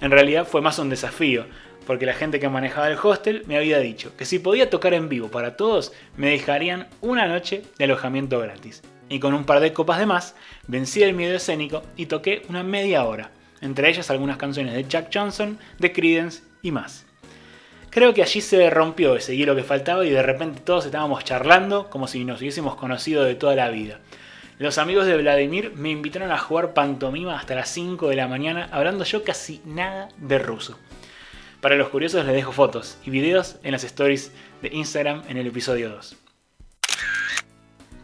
En 0.00 0.10
realidad 0.10 0.46
fue 0.46 0.62
más 0.62 0.78
un 0.78 0.88
desafío, 0.88 1.44
porque 1.86 2.06
la 2.06 2.14
gente 2.14 2.40
que 2.40 2.48
manejaba 2.48 2.88
el 2.88 2.96
hostel 2.96 3.42
me 3.46 3.58
había 3.58 3.78
dicho 3.78 4.16
que 4.16 4.24
si 4.24 4.38
podía 4.38 4.70
tocar 4.70 4.94
en 4.94 5.10
vivo 5.10 5.28
para 5.28 5.54
todos, 5.54 5.92
me 6.16 6.30
dejarían 6.30 6.88
una 7.02 7.28
noche 7.28 7.62
de 7.76 7.84
alojamiento 7.84 8.40
gratis 8.40 8.82
y 9.10 9.20
con 9.20 9.34
un 9.34 9.44
par 9.44 9.60
de 9.60 9.74
copas 9.74 9.98
de 9.98 10.06
más, 10.06 10.34
vencí 10.66 11.02
el 11.02 11.12
miedo 11.12 11.36
escénico 11.36 11.82
y 11.94 12.06
toqué 12.06 12.40
una 12.48 12.62
media 12.62 13.04
hora, 13.04 13.32
entre 13.60 13.90
ellas 13.90 14.08
algunas 14.08 14.38
canciones 14.38 14.72
de 14.72 14.84
Jack 14.84 15.10
Johnson, 15.12 15.58
de 15.78 15.92
Creedence 15.92 16.55
y 16.66 16.72
más. 16.72 17.06
Creo 17.90 18.12
que 18.12 18.22
allí 18.22 18.40
se 18.40 18.68
rompió 18.68 19.16
ese 19.16 19.36
hielo 19.36 19.56
que 19.56 19.62
faltaba 19.62 20.04
y 20.04 20.10
de 20.10 20.22
repente 20.22 20.60
todos 20.60 20.84
estábamos 20.84 21.24
charlando 21.24 21.88
como 21.88 22.08
si 22.08 22.24
nos 22.24 22.40
hubiésemos 22.40 22.76
conocido 22.76 23.24
de 23.24 23.34
toda 23.34 23.54
la 23.54 23.70
vida. 23.70 24.00
Los 24.58 24.78
amigos 24.78 25.06
de 25.06 25.16
Vladimir 25.16 25.72
me 25.74 25.90
invitaron 25.90 26.30
a 26.30 26.38
jugar 26.38 26.74
pantomima 26.74 27.38
hasta 27.38 27.54
las 27.54 27.68
5 27.70 28.08
de 28.08 28.16
la 28.16 28.28
mañana 28.28 28.68
hablando 28.72 29.04
yo 29.04 29.22
casi 29.22 29.62
nada 29.64 30.08
de 30.18 30.38
ruso. 30.38 30.78
Para 31.60 31.76
los 31.76 31.88
curiosos 31.88 32.24
les 32.26 32.34
dejo 32.34 32.52
fotos 32.52 32.98
y 33.04 33.10
videos 33.10 33.56
en 33.62 33.72
las 33.72 33.84
stories 33.84 34.32
de 34.62 34.68
Instagram 34.72 35.22
en 35.28 35.36
el 35.36 35.46
episodio 35.46 35.90
2. 35.90 36.16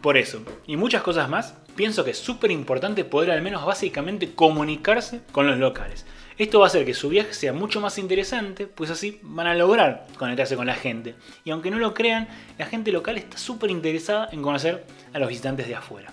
Por 0.01 0.17
eso, 0.17 0.43
y 0.67 0.75
muchas 0.75 1.01
cosas 1.01 1.29
más, 1.29 1.55
pienso 1.75 2.03
que 2.03 2.11
es 2.11 2.17
súper 2.17 2.51
importante 2.51 3.05
poder 3.05 3.31
al 3.31 3.41
menos 3.41 3.65
básicamente 3.65 4.33
comunicarse 4.33 5.21
con 5.31 5.47
los 5.47 5.57
locales. 5.57 6.05
Esto 6.38 6.60
va 6.60 6.66
a 6.66 6.68
hacer 6.68 6.84
que 6.84 6.94
su 6.94 7.08
viaje 7.08 7.34
sea 7.34 7.52
mucho 7.52 7.80
más 7.80 7.98
interesante, 7.98 8.68
pues 8.68 8.90
así 8.90 9.18
van 9.22 9.48
a 9.48 9.54
lograr 9.54 10.06
conectarse 10.16 10.54
con 10.54 10.66
la 10.66 10.74
gente. 10.74 11.16
Y 11.44 11.50
aunque 11.50 11.70
no 11.70 11.78
lo 11.78 11.94
crean, 11.94 12.28
la 12.58 12.66
gente 12.66 12.92
local 12.92 13.18
está 13.18 13.38
súper 13.38 13.70
interesada 13.70 14.28
en 14.30 14.42
conocer 14.42 14.84
a 15.12 15.18
los 15.18 15.28
visitantes 15.28 15.66
de 15.66 15.74
afuera. 15.74 16.12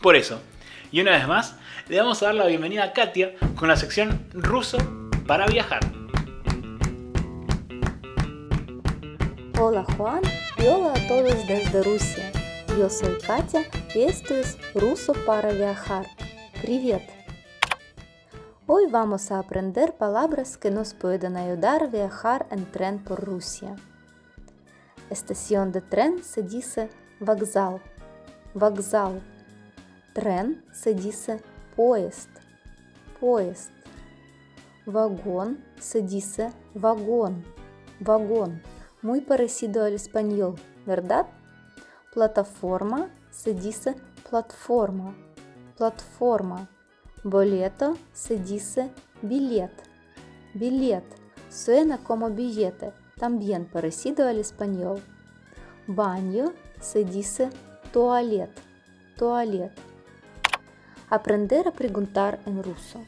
Por 0.00 0.16
eso, 0.16 0.40
y 0.90 1.00
una 1.00 1.10
vez 1.10 1.26
más, 1.28 1.56
le 1.88 1.98
vamos 1.98 2.22
a 2.22 2.26
dar 2.26 2.34
la 2.36 2.46
bienvenida 2.46 2.84
a 2.84 2.92
Katia 2.92 3.34
con 3.54 3.68
la 3.68 3.76
sección 3.76 4.26
ruso 4.32 4.78
para 5.26 5.46
viajar. 5.46 5.80
Hola 9.58 9.84
Juan 9.96 10.22
y 10.58 10.66
hola 10.66 10.92
a 10.94 11.08
todos 11.08 11.46
desde 11.46 11.82
Rusia. 11.82 12.32
Yo 12.78 12.88
soy 12.90 13.16
Katia 13.26 13.68
y 13.94 14.02
esto 14.02 14.34
es 14.34 14.58
Ruso 14.74 15.12
para 15.26 15.50
viajar. 15.52 16.06
Привет! 16.62 17.19
Hoy 18.73 18.85
vamos 18.89 19.31
a 19.33 19.39
aprender 19.39 19.97
palabras 19.97 20.55
que 20.55 20.71
nos 20.71 20.93
pueden 20.93 21.35
ayudar 21.35 21.83
a 21.83 21.87
viajar 21.87 22.47
en 22.51 22.63
tren 22.71 23.03
por 23.03 23.19
Rusia. 23.21 23.75
Estación 25.09 25.73
de 25.73 25.81
tren 25.81 26.23
se 26.23 26.41
dice 26.41 26.89
вокзал. 27.19 27.81
Вокзал. 28.53 29.19
Tren 30.13 30.63
se 30.71 30.93
dice 30.93 31.41
поезд. 31.75 32.29
Поезд. 33.19 33.71
Вагон 34.85 35.61
se 35.77 36.01
dice 36.01 36.53
вагон. 36.73 37.43
Вагон. 37.99 38.61
Muy 39.01 39.19
parecido 39.19 39.83
al 39.83 39.95
español, 39.95 40.55
¿verdad? 40.85 41.27
Plataforma 42.13 43.09
se 43.31 43.53
dice 43.53 43.97
plataforma. 44.29 45.13
Plataforma. 45.75 46.69
Boleto 47.23 47.97
se 48.13 48.39
dice 48.39 48.89
billet. 49.21 49.71
Billet 50.55 51.03
suena 51.49 51.99
como 51.99 52.31
billete, 52.31 52.93
también 53.19 53.65
parecido 53.65 54.27
al 54.27 54.39
español. 54.39 55.03
Baño 55.85 56.53
se 56.79 57.05
dice 57.05 57.49
toilet. 57.93 58.49
Toilet. 59.17 59.71
Aprender 61.11 61.67
a 61.67 61.73
preguntar 61.73 62.39
en 62.47 62.63
ruso. 62.63 62.99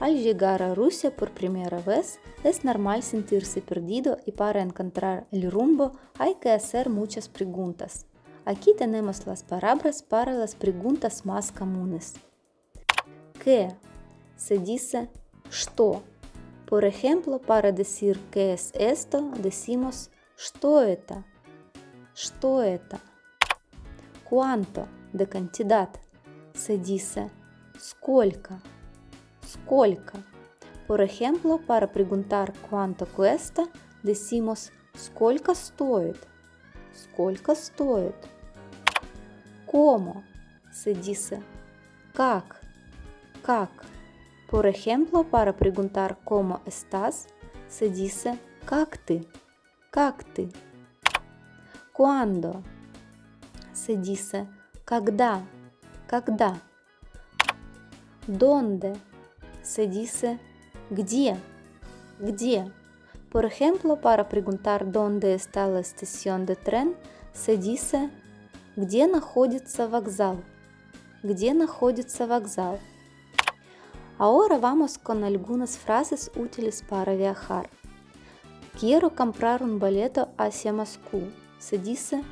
Al 0.00 0.16
llegar 0.16 0.60
a 0.64 0.74
Rusia 0.74 1.14
por 1.14 1.30
primera 1.30 1.78
vez, 1.80 2.18
es 2.42 2.64
normal 2.64 3.04
sentirse 3.04 3.62
perdido 3.62 4.16
y 4.26 4.32
para 4.32 4.62
encontrar 4.62 5.28
el 5.30 5.48
rumbo 5.48 5.92
hay 6.18 6.34
que 6.40 6.50
hacer 6.50 6.90
muchas 6.90 7.28
preguntas. 7.28 8.06
Aquí 8.44 8.74
tenemos 8.76 9.28
las 9.28 9.44
palabras 9.44 10.02
para 10.02 10.32
las 10.32 10.56
preguntas 10.56 11.24
más 11.24 11.52
comunes. 11.52 12.14
¿Qué? 13.42 13.74
Se 14.36 14.58
dice 14.58 15.10
что. 15.50 16.04
Por 16.64 16.84
ejemplo, 16.84 17.40
para 17.40 17.72
decir 17.72 18.20
qué 18.30 18.52
es 18.52 18.70
esto, 18.74 19.32
decimos 19.38 20.10
что 20.36 20.80
это. 20.80 21.24
Что 22.14 22.62
это? 22.62 23.00
¿Cuánto? 24.22 24.86
De 25.12 25.28
cantidad. 25.28 25.88
Se 26.54 26.78
dice 26.78 27.30
сколько. 27.78 28.60
Сколько. 29.44 30.18
Por 30.86 31.00
ejemplo, 31.00 31.58
para 31.66 31.90
preguntar 31.90 32.52
cuánto 32.70 33.06
cuesta, 33.06 33.68
decimos 34.04 34.70
сколько 34.94 35.52
стоит. 35.56 36.16
Сколько 36.94 37.56
стоит? 37.56 38.14
¿Cómo? 39.66 40.22
Se 40.70 40.94
dice 40.94 41.42
как. 42.14 42.61
Как. 43.42 43.70
Por 44.48 44.66
ejemplo, 44.66 45.24
para 45.24 45.52
preguntar 45.52 46.18
cómo 46.24 46.60
estás, 46.66 47.26
se 47.68 47.88
dice 47.88 48.38
как 48.66 48.98
ты. 48.98 49.26
как 49.90 50.24
ты. 50.24 50.50
¿Cuándo? 51.92 52.62
Se 53.72 53.96
dice 53.96 54.46
когда. 54.84 55.42
когда. 56.06 56.60
¿Dónde? 58.26 58.94
Se 59.62 59.86
dice 59.86 60.38
где. 60.90 61.36
где. 62.18 62.70
Por 63.30 63.44
ejemplo, 63.46 63.96
para 63.96 64.28
preguntar 64.28 64.92
dónde 64.92 65.34
está 65.34 65.66
la 65.66 65.80
estación 65.80 66.44
de 66.44 66.56
tren, 66.56 66.94
se 67.32 67.56
dice 67.56 68.10
где 68.76 69.06
находится 69.06 69.88
вокзал. 69.88 70.42
где 71.22 71.54
находится 71.54 72.26
вокзал. 72.26 72.78
Ahora 74.18 74.58
vamos 74.58 74.98
con 74.98 75.24
algunas 75.24 75.78
frases 75.78 76.30
útiles 76.36 76.82
para 76.82 77.14
viajar. 77.14 77.70
Quiero 78.78 79.14
comprar 79.14 79.62
un 79.62 79.78
boleto 79.78 80.28
hacia 80.36 80.72
Moscú. 80.72 81.30
Dice 81.70 82.22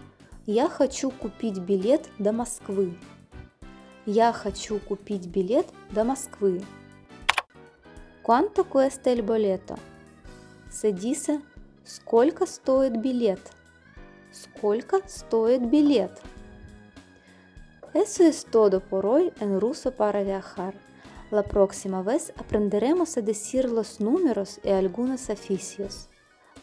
Я 0.46 0.68
хочу 0.68 1.10
купить 1.10 1.58
билет 1.58 2.08
до 2.18 2.32
Москвы. 2.32 2.96
Я 4.06 4.32
хочу 4.32 4.78
купить 4.78 5.26
билет 5.28 5.66
до 5.90 6.04
Москвы. 6.04 6.60
¿Cuánto 8.22 8.64
cuesta 8.64 9.10
el 9.10 9.22
boleto? 9.22 9.76
Dice 10.82 11.42
Сколько 11.84 12.46
стоит 12.46 13.00
билет? 13.00 13.40
Сколько 14.30 15.00
стоит 15.06 15.68
билет? 15.70 16.12
Eso 17.94 18.22
es 18.24 18.44
todo 18.44 18.80
por 18.80 19.06
hoy 19.06 19.32
en 19.40 19.60
ruso 19.60 19.90
para 19.90 20.22
viajar. 20.22 20.74
La 21.31 21.43
próxima 21.43 22.01
vez 22.01 22.33
aprenderemos 22.37 23.17
a 23.17 23.21
decir 23.21 23.65
los 23.65 23.99
números 23.99 24.59
y 24.63 24.69
algunos 24.69 25.29
oficios. 25.29 26.07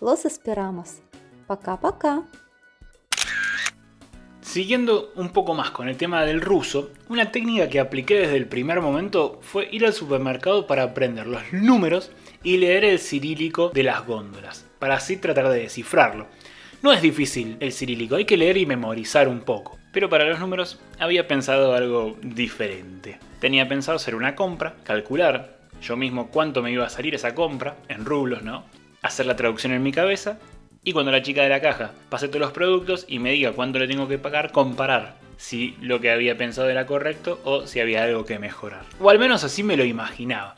Los 0.00 0.24
esperamos. 0.24 1.02
Пока-пока. 1.46 2.22
Siguiendo 4.40 5.12
un 5.16 5.30
poco 5.30 5.54
más 5.54 5.70
con 5.70 5.88
el 5.88 5.96
tema 5.96 6.24
del 6.24 6.40
ruso, 6.40 6.90
una 7.08 7.32
técnica 7.32 7.68
que 7.68 7.80
apliqué 7.80 8.18
desde 8.18 8.36
el 8.36 8.48
primer 8.48 8.80
momento 8.80 9.38
fue 9.40 9.68
ir 9.72 9.86
al 9.86 9.94
supermercado 9.94 10.66
para 10.66 10.82
aprender 10.82 11.26
los 11.26 11.42
números 11.52 12.10
y 12.42 12.58
leer 12.58 12.84
el 12.84 12.98
cirílico 12.98 13.70
de 13.70 13.82
las 13.82 14.06
góndolas, 14.06 14.66
para 14.78 14.96
así 14.96 15.16
tratar 15.16 15.48
de 15.48 15.60
descifrarlo. 15.60 16.26
No 16.82 16.92
es 16.92 17.00
difícil 17.00 17.56
el 17.60 17.72
cirílico, 17.72 18.16
hay 18.16 18.26
que 18.26 18.36
leer 18.36 18.58
y 18.58 18.66
memorizar 18.66 19.26
un 19.26 19.40
poco, 19.40 19.78
pero 19.92 20.08
para 20.08 20.28
los 20.28 20.38
números 20.38 20.80
había 20.98 21.26
pensado 21.26 21.74
algo 21.74 22.16
diferente. 22.22 23.18
Tenía 23.39 23.67
pensado 23.67 23.95
hacer 23.95 24.15
una 24.15 24.35
compra, 24.35 24.75
calcular 24.83 25.57
yo 25.81 25.95
mismo 25.95 26.29
cuánto 26.29 26.61
me 26.63 26.71
iba 26.71 26.85
a 26.85 26.89
salir 26.89 27.13
esa 27.15 27.35
compra, 27.35 27.75
en 27.87 28.05
rublos, 28.05 28.43
¿no? 28.43 28.65
Hacer 29.01 29.25
la 29.25 29.35
traducción 29.35 29.73
en 29.73 29.83
mi 29.83 29.91
cabeza 29.91 30.39
y 30.83 30.93
cuando 30.93 31.11
la 31.11 31.21
chica 31.21 31.43
de 31.43 31.49
la 31.49 31.61
caja 31.61 31.91
pase 32.09 32.27
todos 32.27 32.41
los 32.41 32.51
productos 32.51 33.05
y 33.07 33.19
me 33.19 33.31
diga 33.31 33.51
cuánto 33.51 33.77
le 33.79 33.87
tengo 33.87 34.07
que 34.07 34.17
pagar, 34.17 34.51
comparar 34.51 35.17
si 35.37 35.75
lo 35.81 35.99
que 35.99 36.11
había 36.11 36.37
pensado 36.37 36.69
era 36.69 36.85
correcto 36.85 37.39
o 37.43 37.67
si 37.67 37.79
había 37.79 38.03
algo 38.03 38.25
que 38.25 38.39
mejorar. 38.39 38.83
O 38.99 39.09
al 39.09 39.19
menos 39.19 39.43
así 39.43 39.63
me 39.63 39.77
lo 39.77 39.85
imaginaba. 39.85 40.55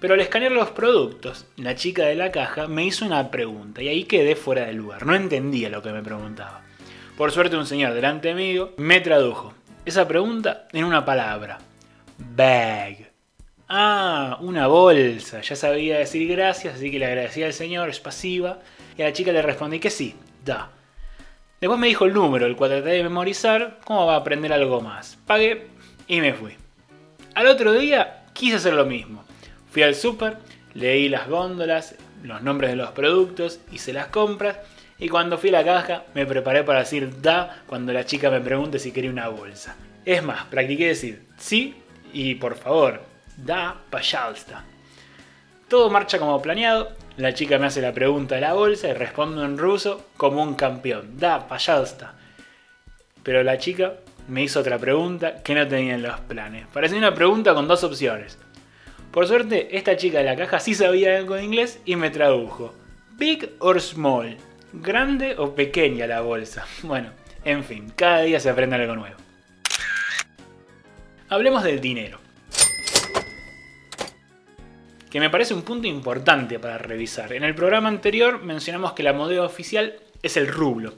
Pero 0.00 0.14
al 0.14 0.20
escanear 0.20 0.52
los 0.52 0.70
productos, 0.70 1.46
la 1.56 1.74
chica 1.74 2.04
de 2.04 2.14
la 2.14 2.30
caja 2.30 2.68
me 2.68 2.84
hizo 2.84 3.04
una 3.04 3.30
pregunta 3.30 3.82
y 3.82 3.88
ahí 3.88 4.04
quedé 4.04 4.36
fuera 4.36 4.66
de 4.66 4.72
lugar. 4.72 5.06
No 5.06 5.14
entendía 5.14 5.68
lo 5.68 5.82
que 5.82 5.92
me 5.92 6.02
preguntaba. 6.02 6.62
Por 7.16 7.32
suerte 7.32 7.56
un 7.56 7.66
señor 7.66 7.94
delante 7.94 8.34
mío 8.34 8.72
me 8.76 9.00
tradujo 9.00 9.54
esa 9.84 10.08
pregunta 10.08 10.68
en 10.72 10.84
una 10.84 11.04
palabra. 11.04 11.58
Bag. 12.18 13.10
Ah, 13.68 14.38
una 14.40 14.66
bolsa. 14.66 15.40
Ya 15.40 15.56
sabía 15.56 15.98
decir 15.98 16.28
gracias, 16.28 16.74
así 16.74 16.90
que 16.90 16.98
le 16.98 17.06
agradecía 17.06 17.46
al 17.46 17.52
señor, 17.52 17.88
es 17.88 18.00
pasiva. 18.00 18.60
Y 18.96 19.02
a 19.02 19.06
la 19.06 19.12
chica 19.12 19.32
le 19.32 19.42
respondí 19.42 19.80
que 19.80 19.90
sí, 19.90 20.14
da. 20.44 20.70
Después 21.60 21.80
me 21.80 21.88
dijo 21.88 22.04
el 22.04 22.12
número, 22.12 22.46
el 22.46 22.56
cual 22.56 22.70
traté 22.70 22.90
de 22.90 23.02
memorizar, 23.02 23.78
cómo 23.84 24.06
va 24.06 24.14
a 24.14 24.18
aprender 24.18 24.52
algo 24.52 24.80
más. 24.80 25.18
Pagué 25.26 25.68
y 26.06 26.20
me 26.20 26.34
fui. 26.34 26.54
Al 27.34 27.46
otro 27.46 27.72
día 27.72 28.26
quise 28.32 28.56
hacer 28.56 28.74
lo 28.74 28.84
mismo. 28.84 29.24
Fui 29.70 29.82
al 29.82 29.94
súper, 29.94 30.38
leí 30.74 31.08
las 31.08 31.28
góndolas, 31.28 31.96
los 32.22 32.42
nombres 32.42 32.70
de 32.70 32.76
los 32.76 32.90
productos, 32.90 33.60
hice 33.72 33.92
las 33.92 34.08
compras 34.08 34.58
y 34.98 35.08
cuando 35.08 35.38
fui 35.38 35.48
a 35.50 35.52
la 35.52 35.64
caja 35.64 36.04
me 36.14 36.26
preparé 36.26 36.62
para 36.62 36.80
decir 36.80 37.20
da 37.20 37.62
cuando 37.66 37.92
la 37.92 38.06
chica 38.06 38.30
me 38.30 38.40
pregunte 38.40 38.78
si 38.78 38.92
quería 38.92 39.10
una 39.10 39.28
bolsa. 39.28 39.76
Es 40.04 40.22
más, 40.22 40.44
practiqué 40.44 40.88
decir 40.88 41.26
sí 41.38 41.74
y 42.14 42.36
por 42.36 42.54
favor, 42.54 43.02
da 43.36 43.82
payalsta. 43.90 44.64
Todo 45.68 45.90
marcha 45.90 46.18
como 46.18 46.40
planeado, 46.40 46.92
la 47.16 47.34
chica 47.34 47.58
me 47.58 47.66
hace 47.66 47.82
la 47.82 47.92
pregunta 47.92 48.36
de 48.36 48.40
la 48.40 48.54
bolsa 48.54 48.88
y 48.88 48.92
respondo 48.92 49.44
en 49.44 49.58
ruso 49.58 50.06
como 50.16 50.42
un 50.42 50.54
campeón. 50.54 51.18
Da, 51.18 51.46
payalsta. 51.46 52.14
Pero 53.22 53.42
la 53.42 53.58
chica 53.58 53.94
me 54.28 54.42
hizo 54.42 54.60
otra 54.60 54.78
pregunta 54.78 55.42
que 55.42 55.54
no 55.54 55.66
tenía 55.66 55.94
en 55.94 56.02
los 56.02 56.20
planes. 56.20 56.66
Parecía 56.72 56.98
una 56.98 57.14
pregunta 57.14 57.54
con 57.54 57.68
dos 57.68 57.84
opciones. 57.84 58.38
Por 59.10 59.26
suerte, 59.26 59.76
esta 59.76 59.96
chica 59.96 60.18
de 60.18 60.24
la 60.24 60.36
caja 60.36 60.58
sí 60.60 60.74
sabía 60.74 61.16
algo 61.16 61.34
de 61.34 61.44
inglés 61.44 61.80
y 61.84 61.96
me 61.96 62.10
tradujo. 62.10 62.74
Big 63.12 63.50
or 63.60 63.80
small. 63.80 64.36
Grande 64.72 65.36
o 65.38 65.54
pequeña 65.54 66.06
la 66.06 66.20
bolsa. 66.20 66.66
Bueno, 66.82 67.10
en 67.44 67.64
fin, 67.64 67.92
cada 67.94 68.20
día 68.22 68.40
se 68.40 68.50
aprende 68.50 68.76
algo 68.76 68.96
nuevo. 68.96 69.23
Hablemos 71.34 71.64
del 71.64 71.80
dinero 71.80 72.20
que 75.10 75.18
me 75.18 75.30
parece 75.30 75.52
un 75.52 75.62
punto 75.62 75.88
importante 75.88 76.60
para 76.60 76.78
revisar. 76.78 77.32
En 77.32 77.42
el 77.42 77.56
programa 77.56 77.88
anterior 77.88 78.40
mencionamos 78.44 78.92
que 78.92 79.02
la 79.02 79.12
moneda 79.12 79.42
oficial 79.42 79.96
es 80.22 80.36
el 80.36 80.46
rublo. 80.46 80.94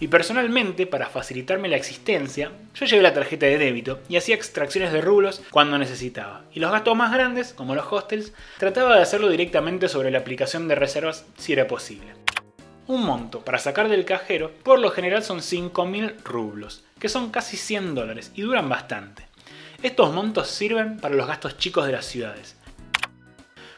Y 0.00 0.08
personalmente, 0.08 0.88
para 0.88 1.06
facilitarme 1.06 1.68
la 1.68 1.76
existencia, 1.76 2.50
yo 2.74 2.84
llevé 2.84 3.00
la 3.00 3.14
tarjeta 3.14 3.46
de 3.46 3.58
débito 3.58 4.00
y 4.08 4.16
hacía 4.16 4.34
extracciones 4.34 4.92
de 4.92 5.02
rublos 5.02 5.40
cuando 5.52 5.78
necesitaba. 5.78 6.42
Y 6.52 6.58
los 6.58 6.72
gastos 6.72 6.96
más 6.96 7.12
grandes, 7.12 7.52
como 7.52 7.76
los 7.76 7.86
hostels, 7.88 8.32
trataba 8.58 8.96
de 8.96 9.02
hacerlo 9.02 9.28
directamente 9.28 9.88
sobre 9.88 10.10
la 10.10 10.18
aplicación 10.18 10.66
de 10.66 10.74
reservas 10.74 11.26
si 11.38 11.52
era 11.52 11.68
posible. 11.68 12.08
un 12.88 13.04
monto 13.04 13.44
para 13.44 13.58
sacar 13.58 13.88
del 13.88 14.04
cajero, 14.04 14.50
por 14.64 14.80
lo 14.80 14.90
general 14.90 15.22
son 15.22 15.38
5.000 15.38 16.24
rublos, 16.24 16.84
que 16.98 17.08
son 17.08 17.30
casi 17.30 17.56
100 17.56 17.94
dólares 17.94 18.32
y 18.34 18.42
duran 18.42 18.68
bastante. 18.68 19.26
Estos 19.82 20.12
montos 20.12 20.48
sirven 20.48 20.98
para 20.98 21.14
los 21.14 21.26
gastos 21.26 21.58
chicos 21.58 21.86
de 21.86 21.92
las 21.92 22.06
ciudades. 22.06 22.56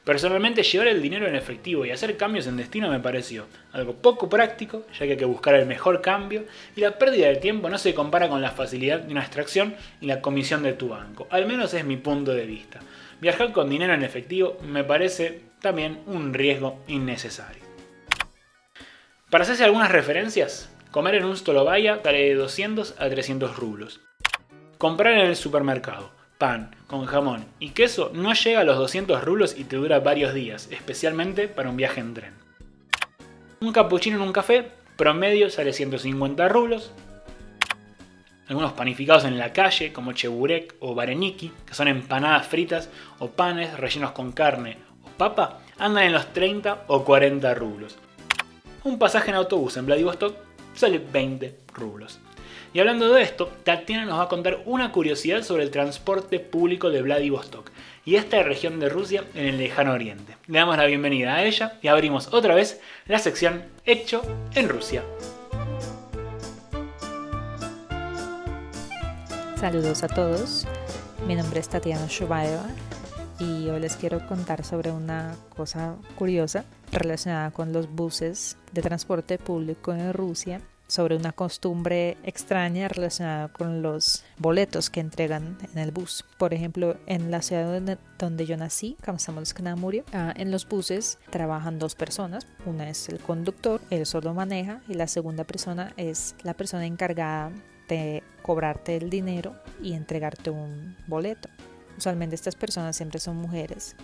Personalmente 0.04 0.62
llevar 0.62 0.86
el 0.86 1.02
dinero 1.02 1.26
en 1.26 1.34
efectivo 1.34 1.84
y 1.84 1.90
hacer 1.90 2.16
cambios 2.16 2.46
en 2.46 2.56
destino 2.56 2.88
me 2.88 3.00
pareció 3.00 3.46
algo 3.72 3.94
poco 3.94 4.28
práctico, 4.28 4.86
ya 4.92 5.04
que 5.04 5.12
hay 5.12 5.16
que 5.18 5.24
buscar 5.26 5.54
el 5.54 5.66
mejor 5.66 6.00
cambio 6.00 6.44
y 6.74 6.80
la 6.80 6.96
pérdida 6.96 7.26
de 7.26 7.36
tiempo 7.36 7.68
no 7.68 7.76
se 7.76 7.92
compara 7.92 8.28
con 8.28 8.40
la 8.40 8.52
facilidad 8.52 9.00
de 9.00 9.12
una 9.12 9.20
extracción 9.20 9.74
y 10.00 10.06
la 10.06 10.22
comisión 10.22 10.62
de 10.62 10.72
tu 10.72 10.88
banco, 10.88 11.26
al 11.30 11.46
menos 11.46 11.74
es 11.74 11.84
mi 11.84 11.98
punto 11.98 12.32
de 12.32 12.46
vista. 12.46 12.80
Viajar 13.20 13.52
con 13.52 13.68
dinero 13.68 13.92
en 13.92 14.02
efectivo 14.02 14.56
me 14.62 14.84
parece 14.84 15.42
también 15.60 16.00
un 16.06 16.32
riesgo 16.32 16.82
innecesario. 16.86 17.62
Para 19.28 19.44
hacerse 19.44 19.64
algunas 19.64 19.92
referencias, 19.92 20.74
comer 20.90 21.16
en 21.16 21.24
un 21.24 21.36
Stolovaya 21.36 21.96
vale 21.96 22.28
de 22.28 22.34
200 22.34 22.94
a 22.98 23.10
300 23.10 23.56
rublos. 23.56 24.00
Comprar 24.78 25.14
en 25.14 25.26
el 25.26 25.34
supermercado 25.34 26.12
pan 26.38 26.70
con 26.86 27.04
jamón 27.04 27.44
y 27.58 27.70
queso 27.70 28.12
no 28.14 28.32
llega 28.32 28.60
a 28.60 28.64
los 28.64 28.78
200 28.78 29.24
rublos 29.24 29.58
y 29.58 29.64
te 29.64 29.74
dura 29.74 29.98
varios 29.98 30.32
días, 30.32 30.68
especialmente 30.70 31.48
para 31.48 31.68
un 31.68 31.76
viaje 31.76 31.98
en 31.98 32.14
tren. 32.14 32.34
Un 33.60 33.72
cappuccino 33.72 34.18
en 34.18 34.22
un 34.22 34.32
café 34.32 34.70
promedio 34.96 35.50
sale 35.50 35.72
150 35.72 36.48
rublos. 36.48 36.92
Algunos 38.46 38.72
panificados 38.74 39.24
en 39.24 39.36
la 39.36 39.52
calle, 39.52 39.92
como 39.92 40.12
cheburek 40.12 40.76
o 40.78 40.94
vareniki, 40.94 41.50
que 41.66 41.74
son 41.74 41.88
empanadas 41.88 42.46
fritas 42.46 42.88
o 43.18 43.30
panes 43.30 43.76
rellenos 43.80 44.12
con 44.12 44.30
carne 44.30 44.78
o 45.02 45.08
papa, 45.08 45.58
andan 45.76 46.04
en 46.04 46.12
los 46.12 46.32
30 46.32 46.84
o 46.86 47.04
40 47.04 47.52
rublos. 47.54 47.98
Un 48.84 48.96
pasaje 48.96 49.30
en 49.30 49.36
autobús 49.38 49.76
en 49.76 49.86
Vladivostok 49.86 50.36
sale 50.74 51.00
20 51.00 51.58
rublos. 51.74 52.20
Y 52.74 52.80
hablando 52.80 53.10
de 53.14 53.22
esto, 53.22 53.50
Tatiana 53.64 54.04
nos 54.04 54.18
va 54.18 54.24
a 54.24 54.28
contar 54.28 54.60
una 54.66 54.92
curiosidad 54.92 55.42
sobre 55.42 55.62
el 55.62 55.70
transporte 55.70 56.38
público 56.38 56.90
de 56.90 57.00
Vladivostok 57.00 57.70
y 58.04 58.16
esta 58.16 58.42
región 58.42 58.78
de 58.78 58.90
Rusia 58.90 59.24
en 59.34 59.46
el 59.46 59.58
lejano 59.58 59.92
oriente. 59.92 60.36
Le 60.48 60.58
damos 60.58 60.76
la 60.76 60.84
bienvenida 60.84 61.34
a 61.34 61.44
ella 61.44 61.78
y 61.80 61.88
abrimos 61.88 62.28
otra 62.32 62.54
vez 62.54 62.80
la 63.06 63.18
sección 63.18 63.64
Hecho 63.86 64.22
en 64.54 64.68
Rusia. 64.68 65.02
Saludos 69.56 70.02
a 70.02 70.08
todos, 70.08 70.66
mi 71.26 71.34
nombre 71.34 71.60
es 71.60 71.70
Tatiana 71.70 72.06
Shubaeva 72.06 72.66
y 73.40 73.68
hoy 73.70 73.80
les 73.80 73.96
quiero 73.96 74.26
contar 74.26 74.62
sobre 74.62 74.90
una 74.90 75.34
cosa 75.56 75.96
curiosa 76.16 76.66
relacionada 76.92 77.50
con 77.50 77.72
los 77.72 77.90
buses 77.90 78.58
de 78.72 78.82
transporte 78.82 79.38
público 79.38 79.92
en 79.92 80.12
Rusia 80.12 80.60
sobre 80.88 81.16
una 81.16 81.32
costumbre 81.32 82.16
extraña 82.24 82.88
relacionada 82.88 83.48
con 83.48 83.82
los 83.82 84.24
boletos 84.38 84.88
que 84.90 85.00
entregan 85.00 85.58
en 85.72 85.78
el 85.78 85.90
bus. 85.90 86.24
Por 86.38 86.54
ejemplo, 86.54 86.96
en 87.06 87.30
la 87.30 87.42
ciudad 87.42 87.98
donde 88.18 88.46
yo 88.46 88.56
nací, 88.56 88.96
Kamsamolsk-Namuria, 89.02 90.04
ah, 90.12 90.32
en 90.34 90.50
los 90.50 90.66
buses 90.66 91.18
trabajan 91.30 91.78
dos 91.78 91.94
personas. 91.94 92.46
Una 92.64 92.88
es 92.88 93.08
el 93.10 93.20
conductor, 93.20 93.80
él 93.90 94.06
solo 94.06 94.32
maneja, 94.32 94.80
y 94.88 94.94
la 94.94 95.06
segunda 95.06 95.44
persona 95.44 95.92
es 95.96 96.34
la 96.42 96.54
persona 96.54 96.86
encargada 96.86 97.52
de 97.88 98.22
cobrarte 98.42 98.96
el 98.96 99.10
dinero 99.10 99.54
y 99.82 99.92
entregarte 99.92 100.50
un 100.50 100.96
boleto. 101.06 101.48
Usualmente 101.96 102.34
estas 102.34 102.54
personas 102.54 102.96
siempre 102.96 103.20
son 103.20 103.36
mujeres. 103.36 103.94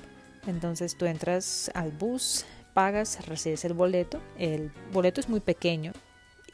Entonces 0.47 0.97
tú 0.97 1.07
entras 1.07 1.71
al 1.75 1.93
bus, 1.93 2.45
pagas, 2.75 3.27
recibes 3.27 3.65
el 3.65 3.73
boleto. 3.73 4.21
El 4.37 4.71
boleto 4.93 5.21
es 5.21 5.29
muy 5.29 5.41
pequeño, 5.41 5.93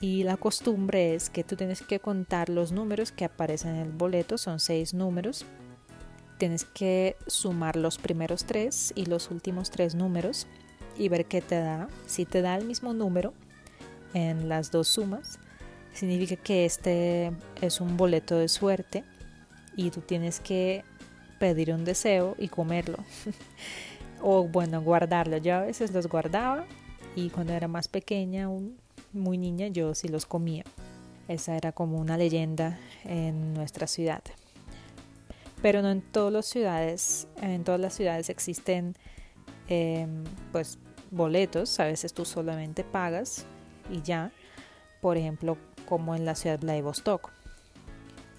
y 0.00 0.22
la 0.24 0.38
costumbre 0.38 1.14
es 1.14 1.28
que 1.28 1.44
tú 1.44 1.56
tienes 1.56 1.82
que 1.82 2.00
contar 2.00 2.48
los 2.48 2.72
números 2.72 3.12
que 3.12 3.26
aparecen 3.26 3.76
en 3.76 3.82
el 3.82 3.92
boleto, 3.92 4.38
son 4.38 4.58
seis 4.58 4.94
números. 4.94 5.44
Tienes 6.38 6.64
que 6.64 7.16
sumar 7.26 7.76
los 7.76 7.98
primeros 7.98 8.46
tres 8.46 8.94
y 8.96 9.04
los 9.04 9.30
últimos 9.30 9.70
tres 9.70 9.94
números 9.94 10.46
y 10.96 11.10
ver 11.10 11.26
qué 11.26 11.42
te 11.42 11.60
da. 11.60 11.88
Si 12.06 12.24
te 12.24 12.40
da 12.40 12.56
el 12.56 12.64
mismo 12.64 12.94
número 12.94 13.34
en 14.14 14.48
las 14.48 14.70
dos 14.70 14.88
sumas, 14.88 15.38
significa 15.92 16.36
que 16.36 16.64
este 16.64 17.32
es 17.60 17.82
un 17.82 17.98
boleto 17.98 18.38
de 18.38 18.48
suerte 18.48 19.04
y 19.76 19.90
tú 19.90 20.00
tienes 20.00 20.40
que 20.40 20.82
pedir 21.38 21.74
un 21.74 21.84
deseo 21.84 22.36
y 22.38 22.48
comerlo. 22.48 22.96
o 24.22 24.44
bueno, 24.48 24.80
guardarlo. 24.80 25.36
Yo 25.36 25.56
a 25.56 25.60
veces 25.60 25.92
los 25.92 26.06
guardaba 26.06 26.64
y 27.14 27.28
cuando 27.28 27.52
era 27.52 27.68
más 27.68 27.88
pequeña, 27.88 28.48
un, 28.48 28.78
muy 29.12 29.38
niña 29.38 29.68
yo 29.68 29.94
sí 29.94 30.08
los 30.08 30.26
comía. 30.26 30.64
Esa 31.28 31.56
era 31.56 31.72
como 31.72 31.98
una 31.98 32.16
leyenda 32.16 32.78
en 33.04 33.54
nuestra 33.54 33.86
ciudad. 33.86 34.22
Pero 35.62 35.82
no 35.82 35.90
en 35.90 36.02
todas 36.02 36.32
las 36.32 36.46
ciudades, 36.46 37.28
en 37.40 37.64
todas 37.64 37.80
las 37.80 37.94
ciudades 37.94 38.30
existen 38.30 38.96
em, 39.68 40.24
pues 40.52 40.78
boletos, 41.10 41.78
a 41.80 41.84
veces 41.84 42.14
tú 42.14 42.24
solamente 42.24 42.82
pagas 42.82 43.44
y 43.90 44.02
ya. 44.02 44.32
Por 45.00 45.16
ejemplo, 45.16 45.56
como 45.88 46.14
en 46.14 46.24
la 46.24 46.34
ciudad 46.34 46.58
de 46.58 46.66
Vladivostok. 46.66 47.30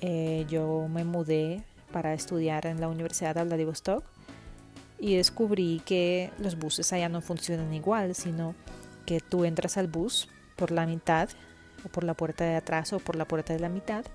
Eh, 0.02 0.46
yo 0.50 0.88
me 0.90 1.04
mudé 1.04 1.64
para 1.92 2.14
estudiar 2.14 2.66
en 2.66 2.82
la 2.82 2.88
Universidad 2.88 3.36
de 3.36 3.44
Vladivostok 3.44 4.04
y 5.00 5.16
descubrí 5.16 5.82
que 5.86 6.32
los 6.40 6.58
buses 6.58 6.92
allá 6.94 7.10
no 7.10 7.22
funcionan 7.22 7.74
igual, 7.74 8.16
sino 8.16 8.56
que 9.06 9.20
tú 9.20 9.46
entras 9.46 9.78
al 9.78 9.88
bus 9.88 10.30
por 10.62 10.70
la 10.70 10.86
mitad, 10.86 11.28
o 11.84 11.90
por 11.90 12.04
la 12.04 12.14
puerta 12.14 12.44
de 12.44 12.56
atrás 12.56 12.94
o 12.94 13.00
por 13.00 13.16
la 13.16 13.26
puerta 13.26 13.52
de 13.52 13.60
la 13.60 13.68
mitad. 13.68 14.06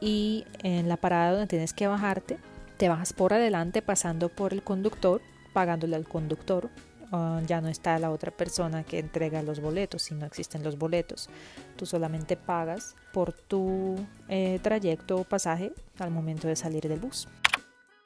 Y 0.00 0.46
en 0.62 0.88
la 0.88 0.96
parada 0.96 1.32
donde 1.32 1.46
tienes 1.46 1.74
que 1.74 1.86
bajarte, 1.86 2.38
te 2.78 2.88
bajas 2.88 3.12
por 3.12 3.34
adelante 3.34 3.82
pasando 3.82 4.30
por 4.30 4.54
el 4.54 4.62
conductor, 4.62 5.20
pagándole 5.52 5.96
al 5.96 6.08
conductor. 6.08 6.70
Ah, 7.12 7.42
ya 7.46 7.60
no 7.60 7.68
está 7.68 7.98
la 7.98 8.10
otra 8.10 8.30
persona 8.30 8.82
que 8.82 8.98
entrega 8.98 9.42
los 9.42 9.60
boletos, 9.60 10.00
si 10.00 10.14
no 10.14 10.24
existen 10.24 10.64
los 10.64 10.78
boletos. 10.78 11.28
Tú 11.76 11.84
solamente 11.84 12.38
pagas 12.38 12.96
por 13.12 13.34
tu 13.34 13.96
eh, 14.30 14.58
trayecto 14.62 15.18
o 15.18 15.24
pasaje 15.24 15.70
al 15.98 16.10
momento 16.10 16.48
de 16.48 16.56
salir 16.56 16.88
del 16.88 16.98
bus. 16.98 17.28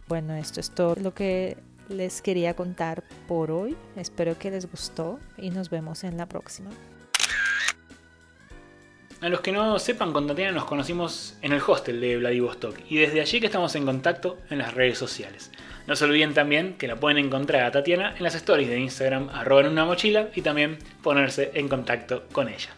Bueno, 0.08 0.34
esto 0.34 0.58
es 0.58 0.72
todo 0.72 0.96
lo 0.96 1.14
que 1.14 1.56
les 1.88 2.22
quería 2.22 2.56
contar 2.56 3.04
por 3.28 3.52
hoy. 3.52 3.76
Espero 3.94 4.36
que 4.36 4.50
les 4.50 4.68
gustó 4.68 5.20
y 5.38 5.50
nos 5.50 5.70
vemos 5.70 6.02
en 6.02 6.16
la 6.16 6.26
próxima. 6.26 6.70
A 9.24 9.30
los 9.30 9.40
que 9.40 9.52
no 9.52 9.78
sepan, 9.78 10.12
con 10.12 10.26
Tatiana 10.26 10.52
nos 10.52 10.66
conocimos 10.66 11.38
en 11.40 11.54
el 11.54 11.62
hostel 11.66 11.98
de 11.98 12.18
Vladivostok 12.18 12.76
y 12.90 12.98
desde 12.98 13.22
allí 13.22 13.40
que 13.40 13.46
estamos 13.46 13.74
en 13.74 13.86
contacto 13.86 14.36
en 14.50 14.58
las 14.58 14.74
redes 14.74 14.98
sociales. 14.98 15.50
No 15.86 15.96
se 15.96 16.04
olviden 16.04 16.34
también 16.34 16.74
que 16.74 16.86
la 16.86 16.96
pueden 16.96 17.16
encontrar 17.16 17.62
a 17.62 17.70
Tatiana 17.70 18.14
en 18.18 18.22
las 18.22 18.34
stories 18.34 18.68
de 18.68 18.78
Instagram 18.78 19.30
arroba 19.30 19.62
en 19.62 19.68
una 19.68 19.86
mochila 19.86 20.28
y 20.34 20.42
también 20.42 20.76
ponerse 21.02 21.52
en 21.54 21.70
contacto 21.70 22.24
con 22.32 22.50
ella. 22.50 22.68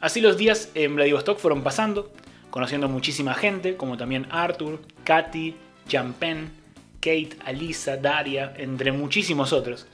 Así 0.00 0.22
los 0.22 0.38
días 0.38 0.70
en 0.74 0.96
Vladivostok 0.96 1.38
fueron 1.38 1.62
pasando, 1.62 2.10
conociendo 2.48 2.88
muchísima 2.88 3.34
gente, 3.34 3.76
como 3.76 3.98
también 3.98 4.28
Arthur, 4.30 4.80
Katy, 5.04 5.56
Jampen, 5.86 6.52
Kate, 7.00 7.36
Alisa, 7.44 7.98
Daria, 7.98 8.54
entre 8.56 8.92
muchísimos 8.92 9.52
otros. 9.52 9.86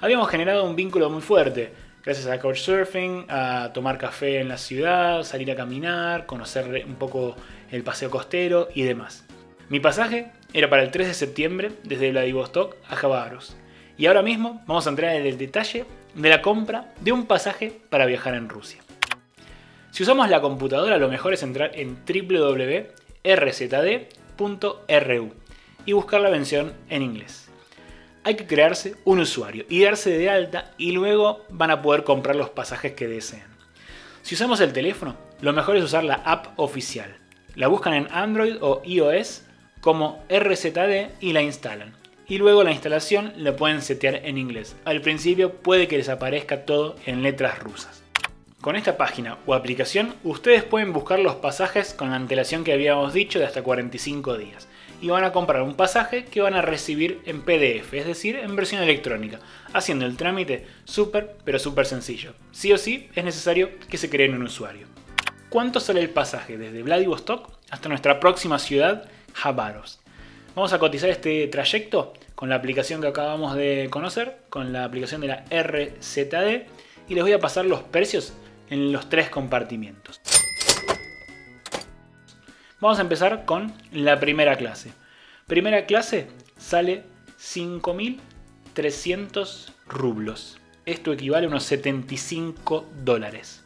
Habíamos 0.00 0.30
generado 0.30 0.64
un 0.64 0.74
vínculo 0.74 1.10
muy 1.10 1.20
fuerte, 1.20 1.70
gracias 2.04 2.26
a 2.26 2.38
Couchsurfing, 2.38 3.26
a 3.28 3.70
tomar 3.72 3.98
café 3.98 4.40
en 4.40 4.48
la 4.48 4.58
ciudad, 4.58 5.22
salir 5.22 5.50
a 5.50 5.56
caminar, 5.56 6.26
conocer 6.26 6.84
un 6.86 6.96
poco 6.96 7.36
el 7.70 7.82
paseo 7.82 8.10
costero 8.10 8.68
y 8.74 8.82
demás. 8.82 9.24
Mi 9.68 9.80
pasaje 9.80 10.32
era 10.52 10.68
para 10.68 10.82
el 10.82 10.90
3 10.90 11.08
de 11.08 11.14
septiembre 11.14 11.72
desde 11.84 12.10
Vladivostok 12.10 12.76
a 12.88 12.96
Javaros. 12.96 13.56
Y 13.96 14.06
ahora 14.06 14.22
mismo 14.22 14.62
vamos 14.66 14.86
a 14.86 14.90
entrar 14.90 15.14
en 15.14 15.26
el 15.26 15.38
detalle 15.38 15.84
de 16.14 16.28
la 16.28 16.42
compra 16.42 16.92
de 17.00 17.12
un 17.12 17.26
pasaje 17.26 17.80
para 17.88 18.06
viajar 18.06 18.34
en 18.34 18.48
Rusia. 18.48 18.82
Si 19.90 20.02
usamos 20.02 20.28
la 20.28 20.40
computadora, 20.40 20.98
lo 20.98 21.08
mejor 21.08 21.34
es 21.34 21.42
entrar 21.42 21.72
en 21.74 21.98
www.rzd.ru 22.06 22.92
y 25.84 25.92
buscar 25.92 26.20
la 26.20 26.30
versión 26.30 26.72
en 26.88 27.02
inglés 27.02 27.41
hay 28.24 28.36
que 28.36 28.46
crearse 28.46 28.94
un 29.04 29.20
usuario 29.20 29.64
y 29.68 29.82
darse 29.82 30.10
de 30.10 30.30
alta 30.30 30.70
y 30.78 30.92
luego 30.92 31.44
van 31.48 31.70
a 31.70 31.82
poder 31.82 32.04
comprar 32.04 32.36
los 32.36 32.50
pasajes 32.50 32.92
que 32.92 33.08
deseen. 33.08 33.44
Si 34.22 34.34
usamos 34.34 34.60
el 34.60 34.72
teléfono, 34.72 35.16
lo 35.40 35.52
mejor 35.52 35.76
es 35.76 35.84
usar 35.84 36.04
la 36.04 36.14
app 36.14 36.58
oficial. 36.58 37.16
La 37.54 37.66
buscan 37.66 37.94
en 37.94 38.08
Android 38.12 38.56
o 38.60 38.80
iOS 38.84 39.42
como 39.80 40.24
RZD 40.28 41.10
y 41.20 41.32
la 41.32 41.42
instalan. 41.42 41.94
Y 42.28 42.38
luego 42.38 42.62
la 42.62 42.70
instalación 42.70 43.32
la 43.36 43.56
pueden 43.56 43.82
setear 43.82 44.14
en 44.24 44.38
inglés. 44.38 44.76
Al 44.84 45.00
principio 45.00 45.54
puede 45.54 45.88
que 45.88 45.98
les 45.98 46.08
aparezca 46.08 46.64
todo 46.64 46.96
en 47.04 47.22
letras 47.22 47.58
rusas. 47.58 48.02
Con 48.60 48.76
esta 48.76 48.96
página 48.96 49.38
o 49.44 49.54
aplicación 49.54 50.14
ustedes 50.22 50.62
pueden 50.62 50.92
buscar 50.92 51.18
los 51.18 51.34
pasajes 51.34 51.92
con 51.92 52.10
la 52.10 52.16
antelación 52.16 52.62
que 52.62 52.72
habíamos 52.72 53.12
dicho 53.12 53.40
de 53.40 53.44
hasta 53.44 53.62
45 53.62 54.38
días 54.38 54.68
y 55.02 55.08
van 55.08 55.24
a 55.24 55.32
comprar 55.32 55.62
un 55.62 55.74
pasaje 55.74 56.24
que 56.24 56.40
van 56.40 56.54
a 56.54 56.62
recibir 56.62 57.20
en 57.26 57.42
PDF, 57.42 57.92
es 57.92 58.06
decir, 58.06 58.36
en 58.36 58.54
versión 58.54 58.82
electrónica, 58.82 59.40
haciendo 59.74 60.06
el 60.06 60.16
trámite 60.16 60.64
súper, 60.84 61.36
pero 61.44 61.58
súper 61.58 61.86
sencillo. 61.86 62.34
Sí 62.52 62.72
o 62.72 62.78
sí 62.78 63.10
es 63.14 63.24
necesario 63.24 63.70
que 63.90 63.98
se 63.98 64.08
creen 64.08 64.34
un 64.34 64.44
usuario. 64.44 64.86
¿Cuánto 65.48 65.80
sale 65.80 66.00
el 66.00 66.08
pasaje 66.08 66.56
desde 66.56 66.84
Vladivostok 66.84 67.50
hasta 67.68 67.88
nuestra 67.88 68.20
próxima 68.20 68.60
ciudad, 68.60 69.10
Jabaros? 69.34 70.00
Vamos 70.54 70.72
a 70.72 70.78
cotizar 70.78 71.10
este 71.10 71.48
trayecto 71.48 72.14
con 72.36 72.48
la 72.48 72.54
aplicación 72.54 73.00
que 73.00 73.08
acabamos 73.08 73.56
de 73.56 73.88
conocer, 73.90 74.38
con 74.50 74.72
la 74.72 74.84
aplicación 74.84 75.20
de 75.20 75.28
la 75.28 75.44
RZD, 75.50 76.68
y 77.08 77.14
les 77.14 77.24
voy 77.24 77.32
a 77.32 77.40
pasar 77.40 77.66
los 77.66 77.82
precios 77.82 78.34
en 78.70 78.92
los 78.92 79.08
tres 79.08 79.30
compartimientos. 79.30 80.20
Vamos 82.82 82.98
a 82.98 83.02
empezar 83.02 83.44
con 83.44 83.72
la 83.92 84.18
primera 84.18 84.56
clase. 84.56 84.92
Primera 85.46 85.86
clase 85.86 86.26
sale 86.58 87.04
5.300 87.38 89.70
rublos. 89.86 90.58
Esto 90.84 91.12
equivale 91.12 91.46
a 91.46 91.48
unos 91.48 91.62
75 91.62 92.84
dólares. 93.04 93.64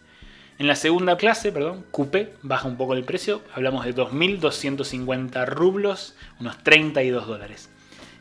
En 0.59 0.67
la 0.67 0.77
segunda 0.77 1.17
clase, 1.17 1.51
perdón, 1.51 1.87
coupé, 1.91 2.35
baja 2.43 2.69
un 2.69 2.77
poco 2.77 2.93
el 2.93 3.05
precio. 3.05 3.41
Hablamos 3.55 3.87
de 3.87 3.95
2.250 3.95 5.47
rublos, 5.47 6.15
unos 6.39 6.63
32 6.63 7.27
dólares. 7.27 7.71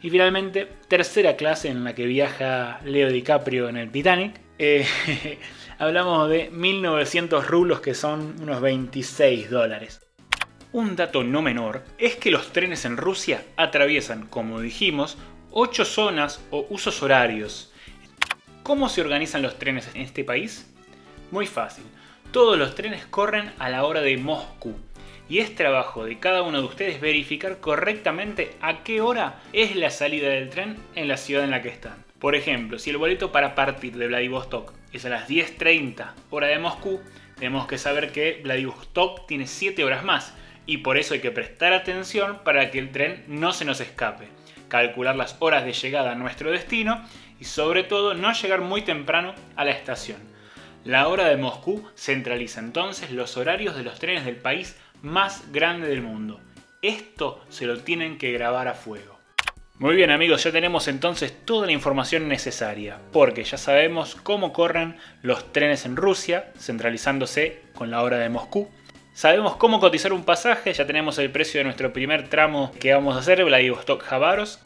Y 0.01 0.09
finalmente, 0.09 0.65
tercera 0.87 1.35
clase 1.35 1.67
en 1.67 1.83
la 1.83 1.93
que 1.93 2.05
viaja 2.05 2.79
Leo 2.85 3.09
DiCaprio 3.09 3.67
en 3.67 3.75
el 3.75 3.91
Titanic. 3.91 4.39
Eh, 4.59 4.87
hablamos 5.77 6.29
de 6.29 6.53
1.900 6.53 7.45
rublos 7.45 7.81
que 7.81 7.93
son 7.93 8.35
unos 8.41 8.61
26 8.61 9.49
dólares. 9.49 10.04
Un 10.75 10.97
dato 10.97 11.23
no 11.23 11.41
menor 11.41 11.85
es 11.97 12.17
que 12.17 12.31
los 12.31 12.51
trenes 12.51 12.83
en 12.83 12.97
Rusia 12.97 13.45
atraviesan, 13.55 14.27
como 14.27 14.59
dijimos, 14.59 15.17
8 15.51 15.85
zonas 15.85 16.43
o 16.51 16.67
usos 16.69 17.01
horarios. 17.01 17.71
¿Cómo 18.61 18.89
se 18.89 18.99
organizan 18.99 19.41
los 19.41 19.57
trenes 19.57 19.89
en 19.95 20.01
este 20.01 20.25
país? 20.25 20.69
Muy 21.31 21.47
fácil. 21.47 21.85
Todos 22.31 22.57
los 22.57 22.75
trenes 22.75 23.05
corren 23.05 23.53
a 23.57 23.69
la 23.69 23.85
hora 23.85 24.01
de 24.01 24.17
Moscú. 24.17 24.75
Y 25.29 25.37
es 25.39 25.55
trabajo 25.55 26.03
de 26.03 26.19
cada 26.19 26.41
uno 26.41 26.59
de 26.59 26.67
ustedes 26.67 26.99
verificar 26.99 27.61
correctamente 27.61 28.57
a 28.59 28.83
qué 28.83 28.99
hora 28.99 29.41
es 29.53 29.77
la 29.77 29.91
salida 29.91 30.27
del 30.27 30.49
tren 30.49 30.75
en 30.95 31.07
la 31.07 31.15
ciudad 31.15 31.45
en 31.45 31.51
la 31.51 31.61
que 31.61 31.69
están. 31.69 32.03
Por 32.19 32.35
ejemplo, 32.35 32.79
si 32.79 32.89
el 32.89 32.97
boleto 32.97 33.31
para 33.31 33.55
partir 33.55 33.95
de 33.95 34.07
Vladivostok 34.07 34.73
es 34.91 35.05
a 35.05 35.09
las 35.09 35.29
10.30 35.29 36.11
hora 36.31 36.47
de 36.47 36.59
Moscú, 36.59 36.99
tenemos 37.37 37.65
que 37.65 37.77
saber 37.77 38.11
que 38.11 38.41
Vladivostok 38.43 39.25
tiene 39.25 39.47
7 39.47 39.81
horas 39.81 40.03
más 40.03 40.33
y 40.65 40.77
por 40.77 40.97
eso 40.97 41.13
hay 41.13 41.19
que 41.19 41.31
prestar 41.31 41.73
atención 41.73 42.39
para 42.43 42.71
que 42.71 42.79
el 42.79 42.91
tren 42.91 43.23
no 43.27 43.53
se 43.53 43.65
nos 43.65 43.79
escape, 43.79 44.27
calcular 44.67 45.15
las 45.15 45.35
horas 45.39 45.65
de 45.65 45.73
llegada 45.73 46.11
a 46.11 46.15
nuestro 46.15 46.51
destino 46.51 47.03
y 47.39 47.45
sobre 47.45 47.83
todo 47.83 48.13
no 48.13 48.31
llegar 48.33 48.61
muy 48.61 48.81
temprano 48.81 49.33
a 49.55 49.65
la 49.65 49.71
estación. 49.71 50.17
La 50.83 51.07
hora 51.07 51.27
de 51.27 51.37
Moscú 51.37 51.83
centraliza 51.95 52.59
entonces 52.59 53.11
los 53.11 53.37
horarios 53.37 53.75
de 53.75 53.83
los 53.83 53.99
trenes 53.99 54.25
del 54.25 54.35
país 54.35 54.77
más 55.01 55.51
grande 55.51 55.87
del 55.87 56.01
mundo. 56.01 56.39
Esto 56.81 57.43
se 57.49 57.65
lo 57.65 57.79
tienen 57.79 58.17
que 58.17 58.31
grabar 58.31 58.67
a 58.67 58.75
fuego. 58.75 59.15
Muy 59.77 59.95
bien 59.95 60.09
amigos, 60.09 60.43
ya 60.43 60.53
tenemos 60.53 60.87
entonces 60.87 61.33
toda 61.43 61.65
la 61.65 61.73
información 61.73 62.29
necesaria, 62.29 62.97
porque 63.11 63.43
ya 63.43 63.57
sabemos 63.57 64.15
cómo 64.15 64.53
corren 64.53 64.95
los 65.21 65.51
trenes 65.51 65.85
en 65.85 65.97
Rusia, 65.97 66.53
centralizándose 66.57 67.61
con 67.73 67.91
la 67.91 68.01
hora 68.01 68.17
de 68.17 68.29
Moscú, 68.29 68.69
Sabemos 69.15 69.55
cómo 69.55 69.79
cotizar 69.79 70.11
un 70.11 70.25
pasaje, 70.25 70.73
ya 70.73 70.85
tenemos 70.85 71.17
el 71.19 71.31
precio 71.31 71.61
de 71.61 71.63
nuestro 71.63 71.93
primer 71.93 72.27
tramo 72.27 72.73
que 72.81 72.93
vamos 72.93 73.15
a 73.15 73.19
hacer, 73.19 73.45
Vladivostok 73.45 74.03
Javaros. 74.03 74.59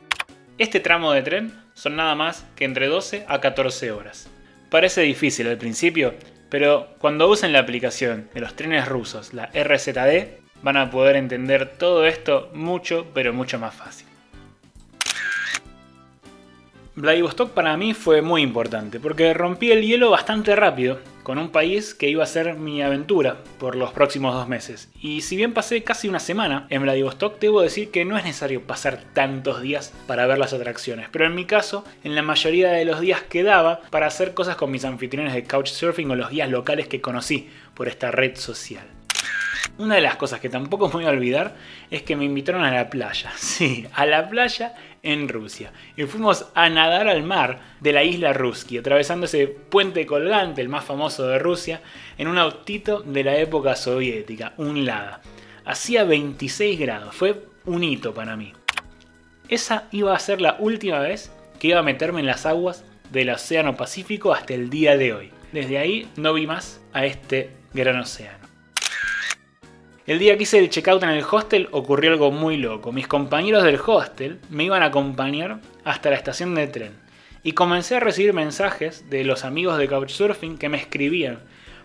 Este 0.58 0.80
tramo 0.80 1.12
de 1.12 1.22
tren 1.22 1.54
son 1.76 1.96
nada 1.96 2.16
más 2.16 2.48
que 2.56 2.66
entre 2.66 2.88
12 2.88 3.26
a 3.28 3.42
14 3.42 3.92
horas. 3.92 4.28
Parece 4.72 5.02
difícil 5.02 5.48
al 5.48 5.60
principio, 5.60 6.16
pero 6.50 6.88
cuando 6.98 7.30
usen 7.30 7.54
la 7.54 7.60
aplicación 7.60 8.28
de 8.34 8.42
los 8.42 8.56
trenes 8.56 8.88
rusos, 8.88 9.36
la 9.36 9.52
RZD, 9.54 10.40
van 10.64 10.78
a 10.78 10.90
poder 10.90 11.18
entender 11.18 11.70
todo 11.78 12.08
esto 12.08 12.50
mucho, 12.52 13.06
pero 13.14 13.32
mucho 13.34 13.60
más 13.60 13.76
fácil. 13.76 14.08
Vladivostok 16.96 17.52
para 17.52 17.78
mí 17.78 17.94
fue 17.94 18.24
muy 18.24 18.42
importante 18.42 19.00
porque 19.00 19.32
rompí 19.36 19.72
el 19.72 19.84
hielo 19.84 20.10
bastante 20.10 20.56
rápido 20.56 21.00
con 21.30 21.38
un 21.38 21.52
país 21.52 21.94
que 21.94 22.10
iba 22.10 22.24
a 22.24 22.26
ser 22.26 22.56
mi 22.56 22.82
aventura 22.82 23.38
por 23.60 23.76
los 23.76 23.92
próximos 23.92 24.34
dos 24.34 24.48
meses. 24.48 24.90
Y 25.00 25.22
si 25.22 25.36
bien 25.36 25.54
pasé 25.54 25.84
casi 25.84 26.10
una 26.10 26.20
semana 26.20 26.66
en 26.72 26.82
Vladivostok, 26.82 27.40
debo 27.40 27.62
decir 27.62 27.92
que 27.92 28.04
no 28.04 28.18
es 28.18 28.24
necesario 28.24 28.64
pasar 28.64 29.04
tantos 29.14 29.62
días 29.62 29.94
para 30.08 30.26
ver 30.26 30.40
las 30.40 30.54
atracciones, 30.54 31.08
pero 31.12 31.28
en 31.28 31.36
mi 31.36 31.46
caso, 31.46 31.86
en 32.04 32.16
la 32.16 32.24
mayoría 32.24 32.72
de 32.72 32.84
los 32.84 33.00
días 33.00 33.22
quedaba 33.22 33.82
para 33.92 34.08
hacer 34.08 34.34
cosas 34.34 34.56
con 34.56 34.72
mis 34.72 34.86
anfitriones 34.86 35.36
de 35.36 35.44
Couchsurfing 35.44 36.10
o 36.10 36.16
los 36.16 36.32
guías 36.32 36.50
locales 36.50 36.88
que 36.88 37.00
conocí 37.00 37.48
por 37.76 37.88
esta 37.88 38.10
red 38.10 38.36
social. 38.36 38.88
Una 39.78 39.96
de 39.96 40.02
las 40.02 40.16
cosas 40.16 40.40
que 40.40 40.50
tampoco 40.50 40.88
me 40.88 40.94
voy 40.96 41.06
a 41.06 41.10
olvidar 41.10 41.56
es 41.92 42.02
que 42.02 42.16
me 42.16 42.26
invitaron 42.26 42.64
a 42.64 42.72
la 42.72 42.90
playa. 42.90 43.32
Sí, 43.38 43.86
a 43.94 44.06
la 44.06 44.30
playa 44.30 44.74
en 45.04 45.28
Rusia. 45.30 45.72
Y 45.96 46.04
fuimos 46.04 46.48
a 46.56 46.70
nadar 46.70 47.08
al 47.08 47.24
mar 47.24 47.60
de 47.80 47.94
la 47.94 48.04
isla 48.04 48.34
Ruski, 48.34 48.78
atravesando 48.78 49.26
ese 49.26 49.48
puente 49.48 50.06
colgante, 50.06 50.62
el 50.62 50.70
más 50.70 50.86
famoso 50.86 51.28
de 51.28 51.40
Rusia, 51.40 51.82
en 52.18 52.28
un 52.28 52.38
autito 52.38 53.02
de 53.02 53.24
la 53.24 53.38
época 53.38 53.76
soviética, 53.76 54.54
un 54.58 54.86
Lada. 54.86 55.22
Hacía 55.66 56.04
26 56.04 56.80
grados, 56.80 57.16
fue 57.16 57.44
un 57.66 57.84
hito 57.84 58.14
para 58.14 58.36
mí. 58.36 58.54
Esa 59.48 59.88
iba 59.92 60.16
a 60.16 60.20
ser 60.20 60.42
la 60.42 60.58
última 60.60 61.00
vez 61.00 61.32
que 61.60 61.70
iba 61.70 61.80
a 61.80 61.84
meterme 61.84 62.20
en 62.22 62.28
las 62.28 62.46
aguas 62.46 62.86
del 63.12 63.30
Océano 63.30 63.76
Pacífico 63.76 64.34
hasta 64.34 64.54
el 64.54 64.70
día 64.70 64.98
de 64.98 65.14
hoy. 65.14 65.32
Desde 65.52 65.78
ahí 65.80 66.08
no 66.16 66.34
vi 66.34 66.48
más 66.48 66.82
a 66.94 67.06
este 67.06 67.52
gran 67.74 68.00
océano. 68.00 68.39
El 70.10 70.18
día 70.18 70.36
que 70.36 70.42
hice 70.42 70.58
el 70.58 70.72
checkout 70.72 71.04
en 71.04 71.10
el 71.10 71.24
hostel 71.24 71.70
ocurrió 71.70 72.10
algo 72.10 72.32
muy 72.32 72.58
loco. 72.58 72.92
Mis 72.92 73.08
compañeros 73.08 73.64
del 73.64 73.80
hostel 73.80 74.40
me 74.50 74.64
iban 74.64 74.82
a 74.82 74.88
acompañar 74.88 75.60
hasta 75.84 76.10
la 76.10 76.16
estación 76.16 76.56
de 76.56 76.66
tren. 76.66 76.94
Y 77.44 77.52
comencé 77.52 77.96
a 77.96 78.00
recibir 78.00 78.34
mensajes 78.34 79.08
de 79.12 79.24
los 79.24 79.46
amigos 79.46 79.78
de 79.78 79.88
Couchsurfing 79.88 80.58
que 80.58 80.68
me 80.68 80.78
escribían 80.78 81.38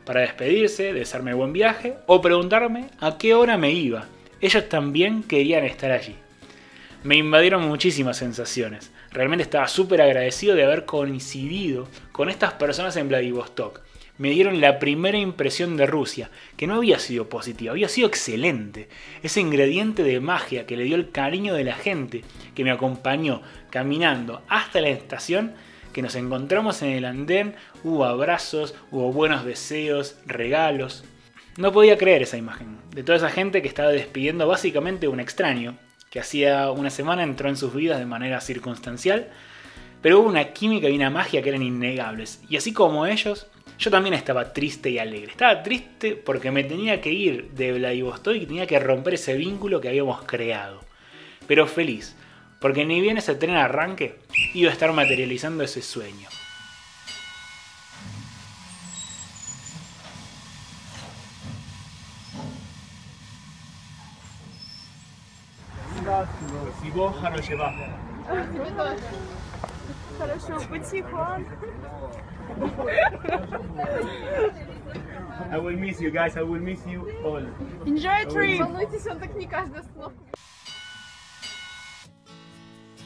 para 0.07 0.23
despedirse, 0.23 0.95
desearme 0.95 1.35
buen 1.35 1.53
viaje 1.53 1.99
o 2.07 2.23
preguntarme 2.23 2.87
a 2.99 3.19
qué 3.19 3.35
hora 3.35 3.59
me 3.59 3.73
iba. 3.73 4.07
Ellos 4.41 4.71
también 4.71 5.23
querían 5.23 5.67
estar 5.67 5.91
allí. 5.91 6.17
Me 7.03 7.17
invadieron 7.17 7.69
muchísimas 7.69 8.17
sensaciones. 8.17 8.91
Realmente 9.11 9.43
estaba 9.43 9.69
súper 9.69 10.01
agradecido 10.01 10.55
de 10.55 10.65
haber 10.65 10.87
coincidido 10.87 11.89
con 12.11 12.31
estas 12.31 12.55
personas 12.55 12.97
en 12.97 13.11
Vladivostok 13.11 13.84
me 14.17 14.31
dieron 14.31 14.61
la 14.61 14.79
primera 14.79 15.19
impresión 15.19 15.77
de 15.77 15.87
Rusia, 15.87 16.31
que 16.57 16.67
no 16.67 16.77
había 16.77 16.99
sido 16.99 17.29
positiva, 17.29 17.73
había 17.73 17.89
sido 17.89 18.07
excelente. 18.07 18.89
Ese 19.23 19.41
ingrediente 19.41 20.03
de 20.05 20.21
magia 20.21 20.67
que 20.67 20.77
le 20.77 20.85
dio 20.85 20.97
el 20.97 21.11
cariño 21.11 21.55
de 21.55 21.65
la 21.65 21.75
gente 21.75 22.23
que 22.55 22.65
me 22.65 22.71
acompañó 22.71 23.43
caminando 23.71 24.43
hasta 24.49 24.81
la 24.81 24.89
estación, 24.89 25.55
que 25.93 26.03
nos 26.03 26.15
encontramos 26.15 26.83
en 26.83 26.91
el 26.91 27.05
andén, 27.05 27.55
hubo 27.83 28.05
abrazos, 28.05 28.75
hubo 28.91 29.13
buenos 29.13 29.45
deseos, 29.45 30.17
regalos. 30.27 31.05
No 31.57 31.73
podía 31.73 31.99
creer 31.99 32.23
esa 32.23 32.37
imagen, 32.37 32.79
de 32.91 33.03
toda 33.03 33.19
esa 33.19 33.31
gente 33.31 33.63
que 33.63 33.69
estaba 33.69 33.91
despidiendo 33.91 34.47
básicamente 34.47 35.09
un 35.09 35.21
extraño, 35.21 35.77
que 36.11 36.21
hacía 36.21 36.71
una 36.71 36.91
semana 36.91 37.25
entró 37.25 37.49
en 37.49 37.57
sus 37.57 37.75
vidas 37.75 37.99
de 37.99 38.07
manera 38.07 38.41
circunstancial, 38.41 39.31
pero 40.01 40.21
hubo 40.21 40.29
una 40.29 40.53
química 40.53 40.89
y 40.89 40.97
una 40.97 41.11
magia 41.11 41.43
que 41.43 41.49
eran 41.49 41.63
innegables. 41.63 42.43
Y 42.49 42.57
así 42.57 42.73
como 42.73 43.07
ellos, 43.07 43.49
yo 43.79 43.91
también 43.91 44.15
estaba 44.15 44.53
triste 44.53 44.91
y 44.91 44.99
alegre. 44.99 45.33
Estaba 45.33 45.63
triste 45.63 46.15
porque 46.15 46.51
me 46.51 46.65
tenía 46.65 47.01
que 47.01 47.13
ir 47.13 47.51
de 47.51 47.73
Vladivostok 47.73 48.35
y 48.37 48.47
tenía 48.47 48.67
que 48.67 48.79
romper 48.79 49.15
ese 49.15 49.35
vínculo 49.35 49.81
que 49.81 49.89
habíamos 49.89 50.23
creado. 50.25 50.81
Pero 51.47 51.67
feliz, 51.67 52.17
porque 52.61 52.85
ni 52.85 53.01
bien 53.01 53.19
ese 53.19 53.35
tren 53.35 53.57
arranque, 53.57 54.17
iba 54.55 54.71
a 54.71 54.73
estar 54.73 54.93
materializando 54.93 55.65
ese 55.65 55.83
sueño. 55.83 56.29
I 75.52 75.58
will 75.58 75.78
miss 75.78 76.02
you 76.02 76.12
guys, 76.12 76.36
I 76.36 76.42
will 76.44 76.62
miss 76.62 76.80
you 76.86 77.08
all. 77.24 77.46
Enjoy 77.86 78.26
trip! 78.30 78.60
Волнуйтесь, 78.60 79.08
он 79.08 79.20
так 79.20 79.34
не 79.36 79.48
каждую 79.48 79.82
остановку. 79.82 80.26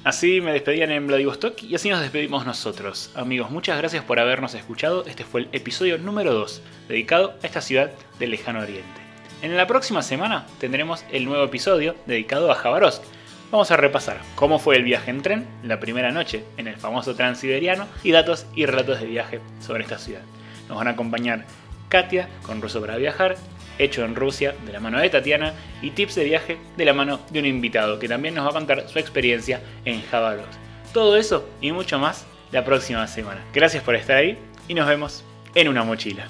Así 0.03 0.41
me 0.41 0.51
despedían 0.51 0.91
en 0.91 1.07
Vladivostok 1.07 1.63
y 1.63 1.75
así 1.75 1.89
nos 1.89 2.01
despedimos 2.01 2.45
nosotros. 2.45 3.09
Amigos, 3.15 3.51
muchas 3.51 3.77
gracias 3.77 4.03
por 4.03 4.19
habernos 4.19 4.53
escuchado. 4.53 5.05
Este 5.05 5.23
fue 5.23 5.41
el 5.41 5.49
episodio 5.53 5.97
número 5.97 6.33
2, 6.33 6.61
dedicado 6.89 7.35
a 7.41 7.47
esta 7.47 7.61
ciudad 7.61 7.89
del 8.19 8.31
lejano 8.31 8.59
oriente. 8.59 8.99
En 9.41 9.55
la 9.55 9.65
próxima 9.65 10.01
semana 10.01 10.45
tendremos 10.59 11.05
el 11.11 11.23
nuevo 11.23 11.45
episodio 11.45 11.95
dedicado 12.05 12.51
a 12.51 12.55
Jabarovsk. 12.55 13.01
Vamos 13.50 13.70
a 13.70 13.78
repasar 13.78 14.20
cómo 14.34 14.58
fue 14.58 14.76
el 14.76 14.84
viaje 14.84 15.10
en 15.10 15.22
tren, 15.22 15.46
la 15.62 15.80
primera 15.80 16.12
noche 16.12 16.44
en 16.58 16.68
el 16.68 16.76
famoso 16.76 17.14
Transiberiano 17.14 17.86
y 18.04 18.10
datos 18.10 18.44
y 18.54 18.66
relatos 18.66 19.00
de 19.00 19.06
viaje 19.06 19.40
sobre 19.60 19.84
esta 19.84 19.98
ciudad. 19.98 20.20
Nos 20.68 20.76
van 20.76 20.88
a 20.88 20.90
acompañar 20.90 21.46
Katia 21.88 22.28
con 22.42 22.60
Ruso 22.60 22.78
para 22.82 22.98
Viajar, 22.98 23.36
hecho 23.78 24.04
en 24.04 24.16
Rusia 24.16 24.54
de 24.66 24.72
la 24.72 24.80
mano 24.80 25.00
de 25.00 25.08
Tatiana 25.08 25.54
y 25.80 25.92
tips 25.92 26.16
de 26.16 26.24
viaje 26.24 26.58
de 26.76 26.84
la 26.84 26.92
mano 26.92 27.20
de 27.30 27.38
un 27.38 27.46
invitado 27.46 27.98
que 27.98 28.08
también 28.08 28.34
nos 28.34 28.44
va 28.44 28.50
a 28.50 28.52
contar 28.52 28.86
su 28.86 28.98
experiencia 28.98 29.62
en 29.86 30.02
Javaros. 30.02 30.46
Todo 30.92 31.16
eso 31.16 31.48
y 31.62 31.72
mucho 31.72 31.98
más 31.98 32.26
la 32.52 32.66
próxima 32.66 33.06
semana. 33.06 33.42
Gracias 33.54 33.82
por 33.82 33.94
estar 33.94 34.16
ahí 34.16 34.36
y 34.68 34.74
nos 34.74 34.86
vemos 34.86 35.24
en 35.54 35.68
una 35.68 35.84
mochila. 35.84 36.26